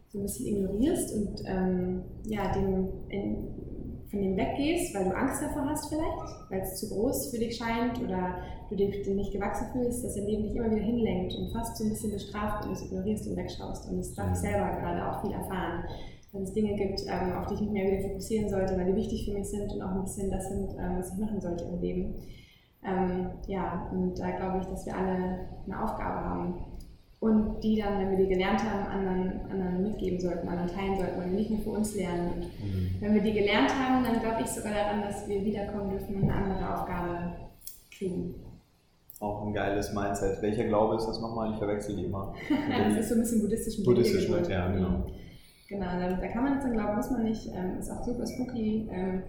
[0.10, 3.69] so ein bisschen ignorierst und ähm, ja, dem in,
[4.10, 7.56] von dem weggehst, weil du Angst davor hast vielleicht, weil es zu groß für dich
[7.56, 8.38] scheint oder
[8.70, 11.84] du dir nicht gewachsen fühlst, dass dein Leben dich immer wieder hinlenkt und fast so
[11.84, 13.90] ein bisschen bestraft und es ignorierst und wegschaust.
[13.90, 15.84] Und das darf ich selber gerade auch viel erfahren.
[16.32, 18.96] Wenn es Dinge gibt, ähm, auf die ich mich mehr wieder fokussieren sollte, weil die
[18.96, 21.66] wichtig für mich sind und auch ein bisschen das sind, ähm, was ich machen sollte
[21.66, 22.16] im Leben.
[22.84, 26.54] Ähm, ja, und da glaube ich, dass wir alle eine Aufgabe haben,
[27.20, 31.20] und die dann, wenn wir die gelernt haben, anderen, anderen mitgeben sollten, anderen teilen sollten,
[31.20, 32.32] weil wir nicht nur für uns lernen.
[32.34, 32.96] Und mhm.
[33.02, 36.30] wenn wir die gelernt haben, dann glaube ich sogar daran, dass wir wiederkommen dürfen und
[36.30, 37.34] eine andere Aufgabe
[37.92, 38.36] kriegen.
[39.20, 40.42] Auch ein geiles Mindset.
[40.42, 41.52] Welcher Glaube ist das nochmal?
[41.52, 42.34] Ich verwechsel die immer.
[42.50, 43.84] das ist so ein bisschen buddhistisch.
[43.84, 45.06] Buddhistisch mit, ja, genau.
[45.68, 47.48] Genau, da kann man jetzt dann glauben, muss man nicht.
[47.54, 48.88] Ähm, ist auch super spooky.
[48.90, 49.24] Ähm,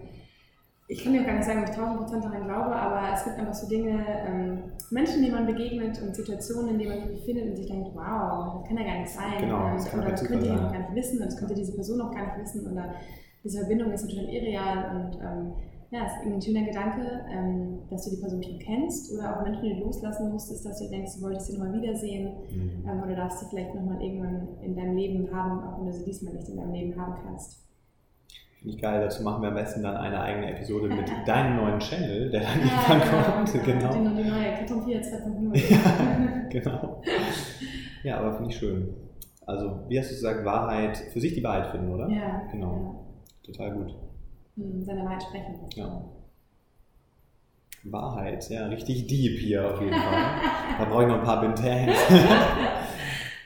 [0.91, 3.23] ich kann dir auch gar nicht sagen, ob ich 1000 Prozent daran glaube, aber es
[3.23, 7.17] gibt einfach so Dinge, ähm, Menschen, denen man begegnet und Situationen, in denen man sich
[7.17, 9.39] befindet und sich denkt, wow, das kann ja gar nicht sein.
[9.39, 11.97] Genau, das oder das könnte ich noch gar nicht wissen und das könnte diese Person
[11.97, 12.93] noch gar nicht wissen oder
[13.41, 15.53] diese Verbindung ist natürlich irreal und ähm,
[15.91, 19.37] ja, es ist irgendwie ein schöner Gedanke, ähm, dass du die Person schon kennst oder
[19.39, 22.83] auch Menschen, die du loslassen musstest, dass du denkst, du wolltest sie nochmal wiedersehen mhm.
[22.85, 26.03] ähm, oder darfst sie vielleicht nochmal irgendwann in deinem Leben haben, auch wenn du sie
[26.03, 27.61] diesmal nicht in deinem Leben haben kannst.
[28.61, 29.01] Finde ich geil.
[29.01, 32.59] Dazu machen wir am besten dann eine eigene Episode mit deinem neuen Channel, der dann
[32.59, 33.53] Ja, irgendwann kommt.
[33.65, 33.89] genau.
[33.93, 34.09] Genau.
[34.15, 35.71] Die, die neue Karton 4 2.0.
[35.71, 37.01] Ja, genau.
[38.03, 38.93] Ja, aber finde ich schön.
[39.47, 42.07] Also, wie hast du gesagt, Wahrheit, für sich die Wahrheit finden, oder?
[42.09, 42.43] Ja.
[42.51, 43.05] Genau.
[43.43, 43.89] Total gut.
[44.55, 44.63] Ja.
[44.63, 45.55] Hm, Seine Wahrheit sprechen.
[45.75, 46.03] Ja.
[47.83, 50.21] Wahrheit, ja, richtig deep hier auf jeden Fall.
[50.77, 51.97] da brauche ich noch ein paar Bintans.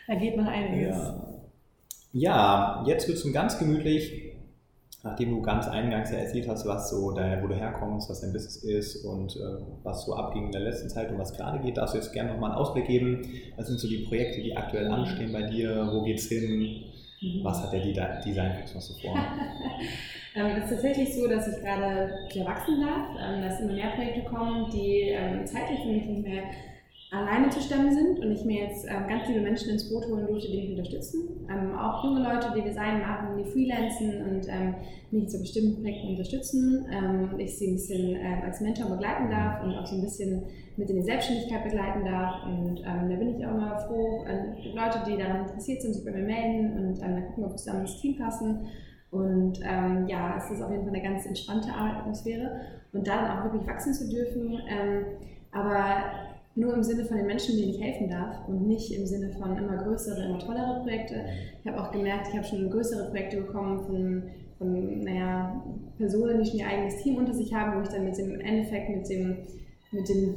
[0.07, 0.95] Da geht noch einiges.
[0.95, 1.15] Ja.
[2.11, 4.34] ja, jetzt wird es ganz gemütlich,
[5.05, 8.33] nachdem du ganz eingangs ja erzählt hast, was so dein, wo du herkommst, was dein
[8.33, 11.77] Business ist und äh, was so abging in der letzten Zeit und was gerade geht,
[11.77, 13.21] darfst du jetzt gerne nochmal einen Ausblick geben.
[13.55, 15.89] Was sind so die Projekte, die aktuell anstehen bei dir?
[15.93, 16.85] Wo geht's hin?
[17.21, 17.43] Mhm.
[17.43, 19.15] Was hat der Design noch so vor?
[20.37, 22.11] Ähm, es ist tatsächlich so, dass ich gerade
[22.43, 26.43] wachsen darf, ähm, dass immer mehr Projekte kommen, die ähm, zeitlich für mich nicht mehr
[27.11, 30.25] alleine zu stemmen sind und ich mir jetzt ähm, ganz liebe Menschen ins Boot holen
[30.27, 31.47] durfte, die mich unterstützen.
[31.49, 34.75] Ähm, auch junge Leute, die Design machen, die freelancen und ähm,
[35.11, 36.85] mich zu bestimmten Projekten unterstützen.
[36.91, 40.01] Ähm, und ich sie ein bisschen äh, als Mentor begleiten darf und auch so ein
[40.01, 40.43] bisschen
[40.77, 42.43] mit in die Selbstständigkeit begleiten darf.
[42.45, 46.03] Und ähm, da bin ich auch immer froh, äh, Leute, die daran interessiert sind, sich
[46.03, 48.67] bei mir melden und ähm, dann gucken wir, ob wir zusammen ins Team passen.
[49.11, 53.37] Und ähm, ja, es ist auf jeden Fall eine ganz entspannte Arbeitsatmosphäre und da dann
[53.37, 54.59] auch wirklich wachsen zu dürfen.
[54.67, 55.05] Ähm,
[55.51, 56.24] aber
[56.55, 59.57] nur im Sinne von den Menschen, denen ich helfen darf und nicht im Sinne von
[59.57, 61.25] immer größere, immer tollere Projekte.
[61.61, 64.23] Ich habe auch gemerkt, ich habe schon größere Projekte bekommen von,
[64.57, 65.61] von naja,
[65.97, 68.89] Personen, die schon ihr eigenes Team unter sich haben, wo ich dann mit dem Endeffekt,
[68.89, 69.37] mit dem,
[69.91, 70.35] mit dem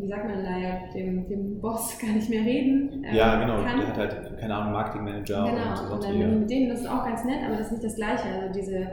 [0.00, 3.64] wie sagt man da ja, dem, dem Boss gar nicht mehr reden ähm, ja, genau.
[3.64, 3.80] kann.
[3.80, 6.38] Der hat halt, keine Ahnung, Marketingmanager und Genau, und sonst dann wie.
[6.38, 8.28] mit denen, das ist auch ganz nett, aber das ist nicht das Gleiche.
[8.28, 8.86] Also diese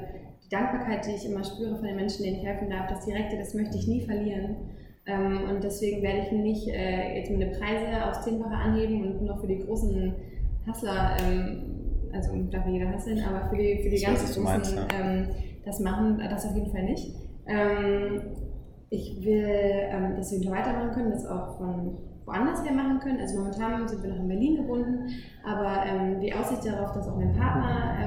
[0.44, 3.38] die Dankbarkeit, die ich immer spüre von den Menschen, denen ich helfen darf, das Direkte,
[3.38, 4.56] das möchte ich nie verlieren.
[5.08, 9.38] Ähm, und deswegen werde ich nicht äh, jetzt meine Preise aufs Zehnfache anheben und nur
[9.38, 10.14] für die großen
[10.68, 11.64] Hustler, ähm,
[12.12, 15.28] also darf ja jeder hustlen, aber für die, für die Ich ganz großen meinst, ähm,
[15.64, 17.14] das machen, das auf jeden Fall nicht.
[17.46, 18.22] Ähm,
[18.90, 23.20] ich will, ähm, dass wir weitermachen können, das auch von woanders her machen können.
[23.20, 25.10] Also momentan sind wir noch in Berlin gebunden,
[25.44, 27.98] aber ähm, die Aussicht darauf, dass auch mein Partner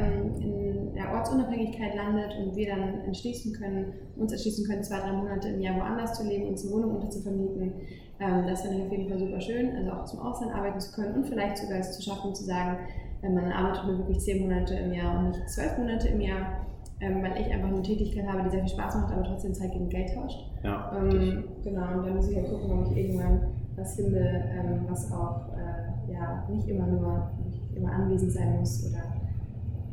[0.41, 0.68] in
[1.09, 5.61] der Ortsunabhängigkeit landet und wir dann entschließen können, uns entschließen können, zwei, drei Monate im
[5.61, 7.73] Jahr woanders zu leben, uns eine Wohnung unterzuvermieten,
[8.21, 9.77] ähm, das finde ich auf jeden Fall super schön.
[9.77, 12.79] Also auch zum Ausland arbeiten zu können und vielleicht sogar es zu schaffen, zu sagen,
[13.23, 16.65] äh, man arbeitet nur wirklich zehn Monate im Jahr und nicht zwölf Monate im Jahr.
[17.01, 19.71] Ähm, weil ich einfach eine Tätigkeit habe, die sehr viel Spaß macht, aber trotzdem Zeit
[19.71, 20.51] gegen Geld tauscht.
[20.65, 23.41] Ja, Ähm, genau, und dann muss ich halt gucken, ob ich irgendwann
[23.77, 28.85] was finde, ähm, was auch äh, ja, nicht immer nur nicht immer anwesend sein muss
[28.91, 29.18] oder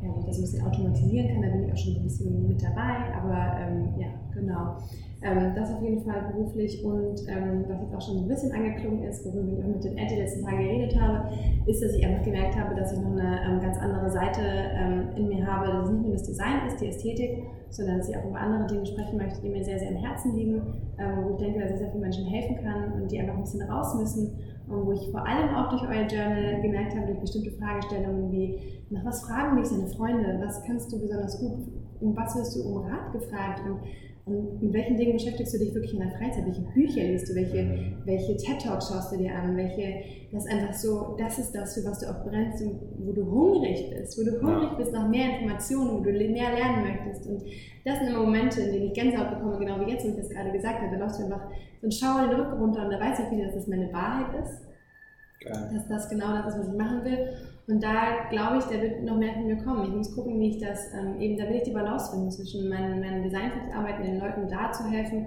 [0.02, 1.42] ja, wo ich das ein bisschen automatisieren kann.
[1.42, 4.76] Da bin ich auch schon ein bisschen mit dabei, aber ähm, ja, genau.
[5.22, 9.02] Ähm, das auf jeden Fall beruflich und ähm, was jetzt auch schon ein bisschen angeklungen
[9.04, 11.30] ist, worüber ich auch mit den Ed letzten Tage geredet habe,
[11.64, 15.08] ist, dass ich einfach gemerkt habe, dass ich noch eine ähm, ganz andere Seite ähm,
[15.16, 18.16] in mir habe, dass es nicht nur das Design ist, die Ästhetik, sondern dass ich
[18.16, 20.62] auch über andere Dinge sprechen möchte, die mir sehr, sehr am Herzen liegen,
[20.98, 23.42] ähm, wo ich denke, dass ich sehr vielen Menschen helfen kann und die einfach ein
[23.42, 24.38] bisschen raus müssen
[24.68, 28.80] und wo ich vor allem auch durch euer Journal gemerkt habe, durch bestimmte Fragestellungen wie,
[28.90, 31.68] nach was fragen dich deine Freunde, was kannst du besonders gut,
[32.00, 33.80] um was wirst du um Rat gefragt und,
[34.26, 37.34] und mit welchen Dingen beschäftigst du dich wirklich in der Freizeit, welche Bücher liest du,
[37.34, 41.74] welche, welche TED-Talks schaust du dir an, welche, das ist einfach so, das ist das,
[41.74, 45.08] für was du auch brennst und wo du hungrig bist, wo du hungrig bist nach
[45.08, 47.28] mehr Informationen, wo du mehr lernen möchtest.
[47.28, 47.44] Und
[47.84, 50.30] das sind immer Momente, in denen ich Gänsehaut bekomme, genau wie jetzt, wo ich das
[50.30, 51.48] gerade gesagt habe, da läufst du einfach
[51.80, 54.44] so ein Schauer den Rücken runter und da weiß ich wieder, dass das meine Wahrheit
[54.44, 54.66] ist
[55.40, 55.70] geil.
[55.72, 57.28] dass das genau das ist, was ich machen will.
[57.68, 59.84] Und da glaube ich, da wird noch mehr von mir kommen.
[59.84, 62.68] Ich muss gucken, wie ich das, ähm, eben, da will ich die Balance finden zwischen
[62.68, 65.26] meinen, meinen Designarbeiten, den Leuten da zu helfen,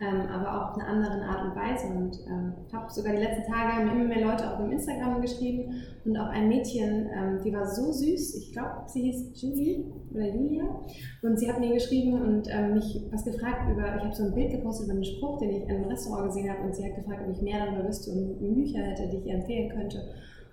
[0.00, 1.88] ähm, aber auch auf eine andere Art und Weise.
[1.88, 5.74] Und ähm, habe sogar die letzten Tage mir immer mehr Leute auf dem Instagram geschrieben
[6.04, 9.84] und auch ein Mädchen, ähm, die war so süß, ich glaube, sie hieß Julie
[10.14, 10.64] oder Julia.
[11.22, 14.34] Und sie hat mir geschrieben und ähm, mich was gefragt über, ich habe so ein
[14.34, 16.94] Bild gepostet über einen Spruch, den ich in einem Restaurant gesehen habe und sie hat
[16.94, 19.98] gefragt, ob ich mehr darüber wüsste und Bücher hätte, die ich ihr empfehlen könnte.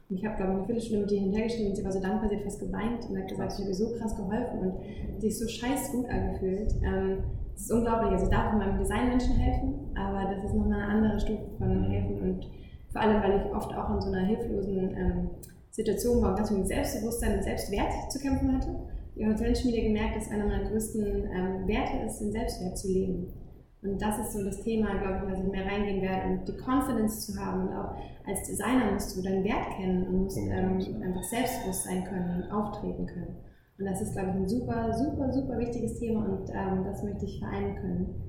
[0.09, 2.29] Und ich habe, glaube ich, eine Viertelstunde mit ihr hinterhergeschrieben und sie war so dankbar,
[2.29, 5.39] sie hat fast geweint und hat gesagt, ich habe ihr so krass geholfen und ist
[5.39, 6.73] so scheiß gut angefühlt.
[6.83, 7.23] Ähm,
[7.55, 8.11] das ist unglaublich.
[8.11, 11.47] Also ich darf in meinem Design Menschen helfen, aber das ist nochmal eine andere Stufe
[11.57, 12.45] von helfen und
[12.91, 15.29] vor allem, weil ich oft auch in so einer hilflosen ähm,
[15.71, 18.75] Situation war und ganz mit Selbstbewusstsein und Selbstwert zu kämpfen hatte.
[19.15, 23.33] Die Hotelschmiede gemerkt, dass einer meiner größten ähm, Werte ist, den Selbstwert zu leben.
[23.81, 26.29] Und das ist so das Thema, glaube ich, was ich mehr reingehen werde.
[26.29, 27.95] Und die Confidence zu haben und auch
[28.27, 32.51] als Designer musst du deinen Wert kennen und musst ähm, einfach selbstbewusst sein können und
[32.51, 33.37] auftreten können.
[33.77, 37.25] Und das ist, glaube ich, ein super, super, super wichtiges Thema und ähm, das möchte
[37.25, 38.25] ich vereinen können.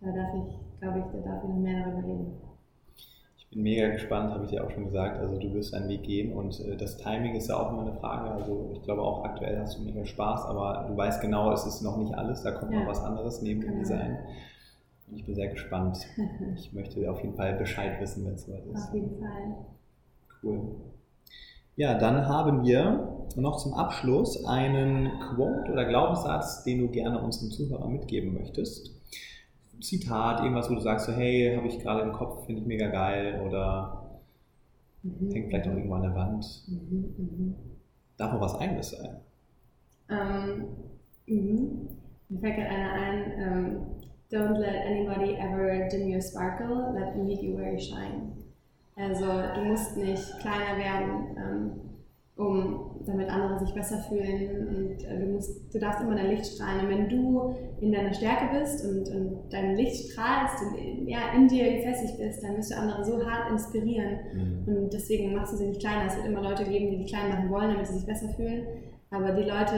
[0.00, 2.32] Da darf ich, glaube ich, da darf ich noch mehr darüber reden.
[3.50, 5.18] bin mega gespannt, habe ich dir auch schon gesagt.
[5.18, 7.94] Also du wirst einen Weg gehen und äh, das Timing ist ja auch immer eine
[7.94, 8.32] Frage.
[8.32, 11.80] Also ich glaube auch aktuell hast du mega Spaß, aber du weißt genau, es ist
[11.80, 12.42] noch nicht alles.
[12.42, 12.80] Da kommt ja.
[12.80, 13.80] noch was anderes neben dem genau.
[13.80, 14.18] Design.
[15.08, 16.06] Und ich bin sehr gespannt.
[16.56, 18.88] ich möchte auf jeden Fall Bescheid wissen, wenn es soweit ist.
[18.88, 19.56] Auf jeden Fall.
[20.42, 20.60] Cool.
[21.76, 27.50] Ja, dann haben wir noch zum Abschluss einen Quote oder Glaubenssatz, den du gerne unseren
[27.50, 28.90] Zuhörern mitgeben möchtest.
[29.80, 32.88] Zitat, irgendwas, wo du sagst, so, hey, habe ich gerade im Kopf, finde ich mega
[32.88, 34.20] geil oder
[35.02, 35.30] mhm.
[35.32, 36.64] hängt vielleicht auch irgendwo an der Wand.
[36.68, 37.54] Mhm, mh.
[38.18, 39.16] Darf auch was Eigenes sein.
[40.10, 40.66] Ähm,
[41.26, 41.88] mhm.
[42.28, 43.86] Mir fällt gerade einer ein, ähm,
[44.30, 48.41] don't let anybody ever dim your sparkle, let them meet you where you shine.
[48.96, 49.24] Also
[49.54, 51.70] du musst nicht kleiner werden, ähm,
[52.36, 56.46] um damit andere sich besser fühlen und äh, du, musst, du darfst immer dein Licht
[56.46, 56.86] strahlen.
[56.86, 61.48] Und wenn du in deiner Stärke bist und, und dein Licht strahlst und ja, in
[61.48, 64.18] dir gefestigt bist, dann wirst du andere so hart inspirieren.
[64.34, 64.76] Mhm.
[64.76, 66.06] Und deswegen machst du sie nicht kleiner.
[66.06, 68.66] Es wird immer Leute geben, die dich klein machen wollen, damit sie sich besser fühlen.
[69.12, 69.76] Aber die Leute,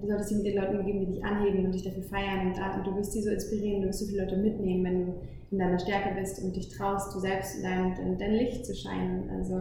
[0.00, 2.48] du solltest dich mit den Leuten umgeben, die dich anheben und dich dafür feiern.
[2.48, 5.14] Und, und du wirst sie so inspirieren, du wirst so viele Leute mitnehmen, wenn du
[5.52, 8.74] in deiner Stärke bist und dich traust, du selbst in dein, in dein Licht zu
[8.74, 9.30] scheinen.
[9.30, 9.54] Also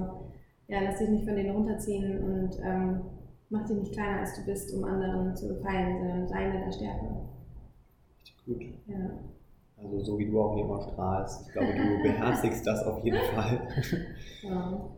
[0.67, 3.01] ja, lass dich nicht von denen runterziehen und ähm,
[3.49, 6.71] mach dich nicht kleiner, als du bist, um anderen zu gefallen, sondern sei in deiner
[6.71, 7.05] Stärke.
[8.19, 8.63] Richtig gut.
[8.87, 9.11] Ja.
[9.77, 11.45] Also so wie du auch hier immer strahlst.
[11.45, 13.67] Ich glaube, du beherzigst das auf jeden Fall.
[14.41, 14.89] Ja.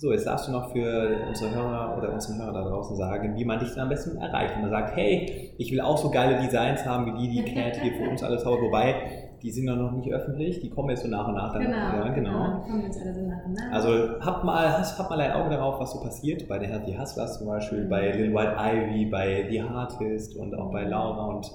[0.00, 3.44] So, jetzt darfst du noch für unsere Hörer oder unseren Hörer da draußen sagen, wie
[3.44, 4.54] man dich dann am besten erreicht.
[4.54, 7.76] Wenn man sagt, hey, ich will auch so geile Designs haben wie die, die Cat
[7.76, 8.62] hier für uns alles haut.
[8.62, 8.94] Wobei,
[9.42, 11.52] die sind noch nicht öffentlich, die kommen jetzt so nach und nach.
[11.52, 12.14] Dann, genau, ja, genau.
[12.14, 12.60] genau.
[12.62, 13.72] Kommen jetzt alle so nach und nach.
[13.72, 17.36] Also habt mal, habt mal ein Auge darauf, was so passiert bei den Healthy Hustlers
[17.36, 17.90] zum Beispiel, mhm.
[17.90, 21.52] bei Lil White Ivy, bei The Artist und auch bei Laura und.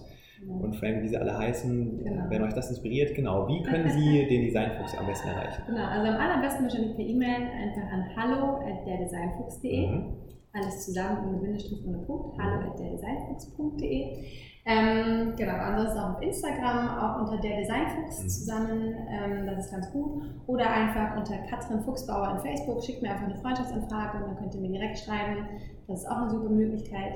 [0.48, 2.24] Und Frank, wie sie alle heißen, genau.
[2.30, 5.64] wenn euch das inspiriert, genau, wie können Sie den Designfuchs am besten erreichen?
[5.68, 9.88] Genau, also am allerbesten wahrscheinlich per E-Mail einfach an hallo at derdesignfuchs.de.
[9.88, 10.14] Mhm.
[10.54, 12.38] Alles zusammen ohne Bindestrich, ohne Punkt.
[12.38, 14.26] hallo at derdesignfuchs.de.
[14.68, 18.30] Ähm, genau, ansonsten auch auf Instagram, auch unter der Designfuchs mhm.
[18.30, 20.24] zusammen, ähm, das ist ganz gut.
[20.48, 24.56] Oder einfach unter Katrin Fuchsbauer in Facebook, schickt mir einfach eine Freundschaftsanfrage und dann könnt
[24.56, 25.48] ihr mir direkt schreiben.
[25.88, 27.14] Das ist auch eine super Möglichkeit.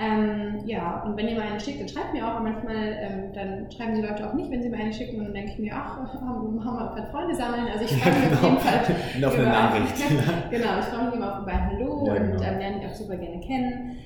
[0.00, 2.36] Ähm, ja, und wenn ihr mal eine schickt, dann schreibt mir auch.
[2.36, 5.18] Und manchmal ähm, dann schreiben die Leute auch nicht, wenn sie mir eine schicken.
[5.18, 7.66] Und dann denke ich mir, ach, haben, wir gerade Freunde sammeln.
[7.66, 8.96] Also ich freue mich auf jeden Fall.
[9.20, 9.96] Noch eine Nachricht.
[10.50, 12.32] genau, ich freue mich immer auf bei Hallo ja, genau.
[12.36, 13.96] und ähm, lerne dich auch super gerne kennen.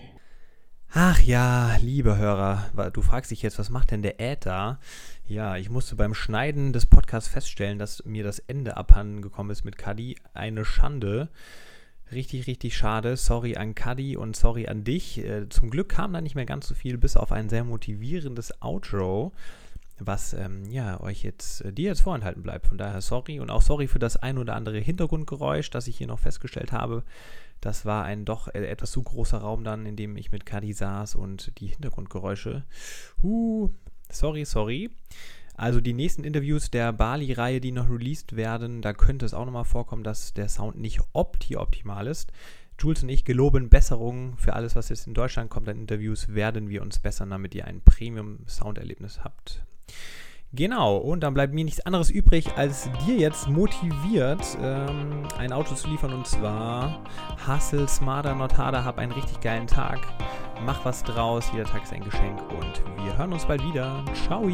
[0.95, 4.79] Ach ja, liebe Hörer, du fragst dich jetzt, was macht denn der Äther?
[5.27, 9.65] Ja, ich musste beim Schneiden des Podcasts feststellen, dass mir das Ende abhanden gekommen ist
[9.65, 10.17] mit Kadi.
[10.35, 11.29] Eine Schande.
[12.13, 13.17] Richtig, richtig schade.
[13.17, 15.19] Sorry an Kadi und sorry an dich.
[15.19, 18.61] Äh, zum Glück kam da nicht mehr ganz so viel, bis auf ein sehr motivierendes
[18.61, 19.33] Outro,
[19.99, 22.67] was ähm, ja euch jetzt, äh, dir jetzt vorenthalten bleibt.
[22.67, 26.07] Von daher sorry und auch sorry für das ein oder andere Hintergrundgeräusch, das ich hier
[26.07, 27.03] noch festgestellt habe.
[27.63, 30.75] Das war ein doch äh, etwas zu großer Raum dann, in dem ich mit Kadi
[30.75, 32.65] saß und die Hintergrundgeräusche.
[33.23, 33.71] Uh,
[34.11, 34.91] sorry, sorry.
[35.55, 39.65] Also die nächsten Interviews der Bali-Reihe, die noch released werden, da könnte es auch nochmal
[39.65, 42.33] vorkommen, dass der Sound nicht opti-optimal ist.
[42.81, 46.69] Jules und ich geloben Besserungen für alles, was jetzt in Deutschland kommt an Interviews, werden
[46.69, 49.63] wir uns bessern, damit ihr ein Premium-Sounderlebnis habt.
[50.55, 55.75] Genau, und dann bleibt mir nichts anderes übrig, als dir jetzt motiviert, ähm, ein Auto
[55.75, 56.13] zu liefern.
[56.13, 57.01] Und zwar
[57.47, 60.01] Hustle, Smarter, Not Harder, hab einen richtig geilen Tag.
[60.67, 64.05] Mach was draus, jeder Tag ist ein Geschenk und wir hören uns bald wieder.
[64.27, 64.47] Ciao!